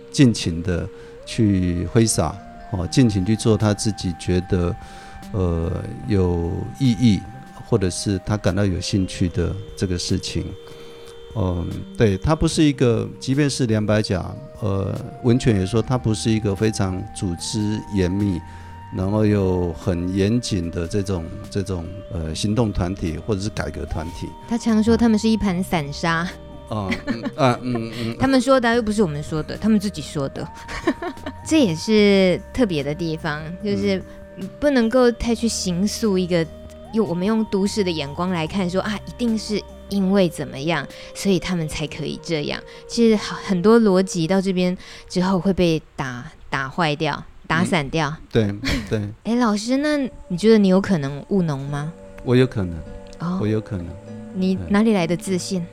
[0.09, 0.87] 尽情的
[1.25, 2.33] 去挥洒，
[2.71, 4.73] 哦，尽情去做他自己觉得
[5.35, 7.19] 呃有意义
[7.67, 10.45] 或者是他感到有兴趣的这个事情。
[11.37, 11.67] 嗯，
[11.97, 14.25] 对，它不是一个，即便是两百甲，
[14.61, 18.39] 呃，文犬也说它不是一个非常组织严密，
[18.95, 24.29] 然后又很严谨的这种这种呃行动团体或者是改革团体。
[24.47, 26.25] 他常说他们是一盘散沙。
[26.69, 28.15] 哦、嗯，啊，嗯嗯。
[28.17, 30.47] 他们说的又不是我们说的，他们自己说的。
[31.45, 34.01] 这也是特别的地方，就是
[34.59, 36.45] 不能够太去形塑一个，
[36.93, 39.61] 用我们用都市的眼光来看说，说啊，一定是。
[39.89, 42.59] 因为怎么样，所以他们才可以这样。
[42.87, 44.75] 其实很多逻辑到这边
[45.07, 48.09] 之后会被打打坏掉、打散掉。
[48.09, 48.99] 嗯、对对。
[48.99, 49.95] 哎、欸，老师，那
[50.27, 51.93] 你觉得你有可能务农吗？
[52.23, 52.75] 我有可能。
[53.19, 53.85] 哦，我有可能。
[54.33, 55.63] 你哪里来的自信？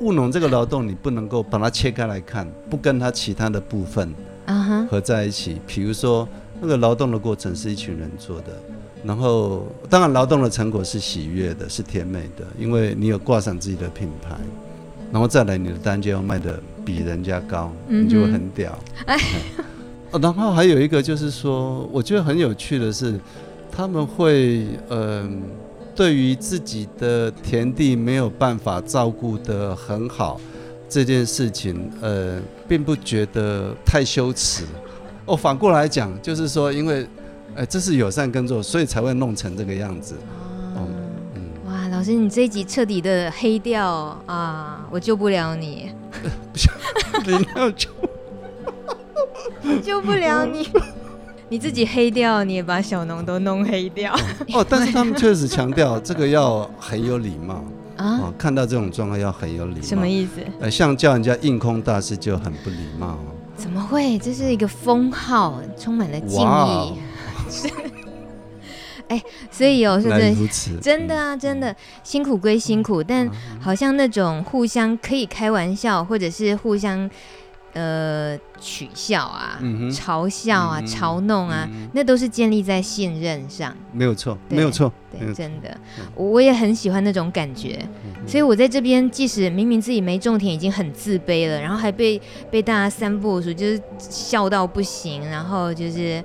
[0.00, 4.12] 务农这个劳动，你不能够把它切开来看，不跟它其他的部分
[4.46, 5.60] 啊合在一起。
[5.64, 6.28] 比如说，
[6.64, 8.58] 那个劳动的过程是一群人做的。
[9.04, 14.34] 然后，当然，劳动的成果是喜悦的，是甜美的，因为你有挂上自己的品牌，
[15.12, 18.78] 然后再来，你的单就要卖的比人家高，你就会很屌。
[19.04, 19.18] 哎，
[20.22, 23.20] 然后还有一个就是说，我觉得很有趣的是，
[23.70, 25.30] 他们会，嗯、呃，
[25.94, 30.40] 对于自己的田地没有办法照顾得很好
[30.88, 34.64] 这件事情，呃，并不觉得太羞耻。
[35.26, 37.06] 哦，反过来讲，就是说，因为。
[37.56, 40.16] 哎，这是友善耕作，所以才会弄成这个样子。
[40.74, 40.88] 哦
[41.36, 44.84] 嗯、哇，老师，你这一集彻底的黑掉啊！
[44.90, 45.92] 我救不了你。
[47.24, 47.88] 你要救？
[49.80, 50.68] 救不了你。
[51.48, 54.12] 你自己黑掉，你也把小农都弄黑掉。
[54.52, 57.64] 哦，但是他们确实强调这个要很有礼貌
[57.94, 58.34] 啊、哦。
[58.36, 59.82] 看到这种状况要很有礼貌。
[59.82, 60.40] 什么意思？
[60.58, 63.16] 呃，像叫人家应空大师就很不礼貌。
[63.56, 64.18] 怎么会？
[64.18, 66.94] 这是一个封号，充满了敬意。
[67.50, 67.68] 是，
[69.08, 73.28] 哎，所以哦，是真的， 真的啊，真的辛苦归辛苦，但
[73.60, 77.08] 好像那种互相可以开玩笑，或者是互相
[77.74, 79.58] 呃取笑啊、
[79.90, 83.76] 嘲笑啊、嘲弄啊，那都是建立在信任上。
[83.92, 85.76] 没有错，没有错，对，真的，
[86.14, 87.78] 我也很喜欢那种感觉。
[88.26, 92.20] 所以我在这边，即使明明自己没种田，已经很自卑了，然后还被
[92.50, 96.24] 被大家三不五时就是笑到不行，然后就是。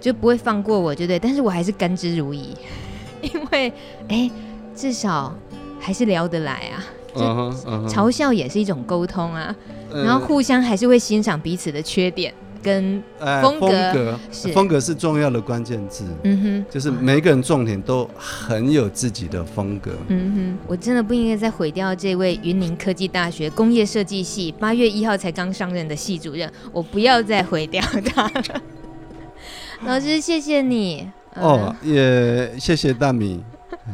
[0.00, 1.18] 就不会放过我，就对？
[1.18, 2.46] 但是我还是甘之如饴，
[3.20, 3.72] 因为
[4.06, 4.30] 哎，
[4.72, 5.36] 至少
[5.80, 6.84] 还是聊得来啊。
[7.16, 7.88] Uh uh.
[7.88, 9.56] 嘲笑也是一种沟通啊，uh -huh.
[9.92, 12.32] 然后互相还是会欣赏彼此的缺点
[12.62, 13.02] 跟
[13.42, 13.68] 风格。
[13.68, 16.04] 风格是风格是重要的关键字。
[16.24, 19.92] 嗯哼，就是每一个人重点都很有自己的风格。
[20.08, 28.62] 嗯哼，我真的不应该再毁掉这位云林科技大学工业设计系八月一号才刚上任的系主任，我不要再毁掉他了。
[29.86, 31.08] 老师，谢谢你。
[31.34, 33.40] 哦，也谢谢大米。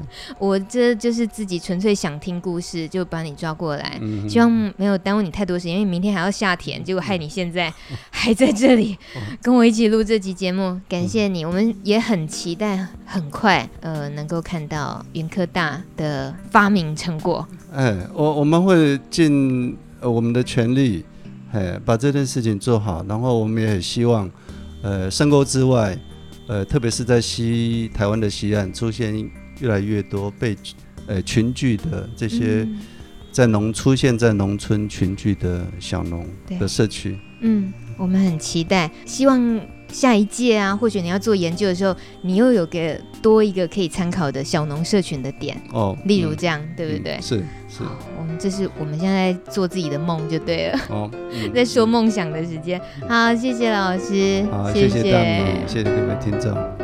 [0.38, 7.72] 我这就是自己纯粹想听故事，就把你抓过来，嗯、希望没有耽误你太多时间，因为明天还要下田，结果害你现在
[8.10, 8.98] 还在这里
[9.42, 10.80] 跟我一起录这集节目。
[10.88, 17.46] 感谢你，我们也很期待很快呃能够看到云科大的发明成果。
[17.72, 21.04] 哎，我我们会尽我们的全力，
[21.52, 24.30] 哎，把这件事情做好，然后我们也很希望。
[24.82, 25.98] 呃，深沟之外，
[26.46, 29.14] 呃，特别是在西台湾的西岸，出现
[29.60, 30.56] 越来越多被
[31.06, 32.66] 呃群聚的这些
[33.30, 36.26] 在农、嗯、出现在农村群聚的小农
[36.58, 37.18] 的社区。
[37.40, 47.20] 嗯，我们很期待，希望下一届啊，或许你要做研究的时候，你又有个多一个可以参考的小农社群的点哦，例如这样，嗯、对不对？
[47.20, 47.38] 是
[47.68, 47.82] 是，
[48.18, 50.78] 我们这是我们现在做自己的梦就对了。
[50.88, 56.83] 哦， 嗯、在说梦想的时间，好，谢谢老师，好，谢谢，谢谢大米，谢谢各位听众。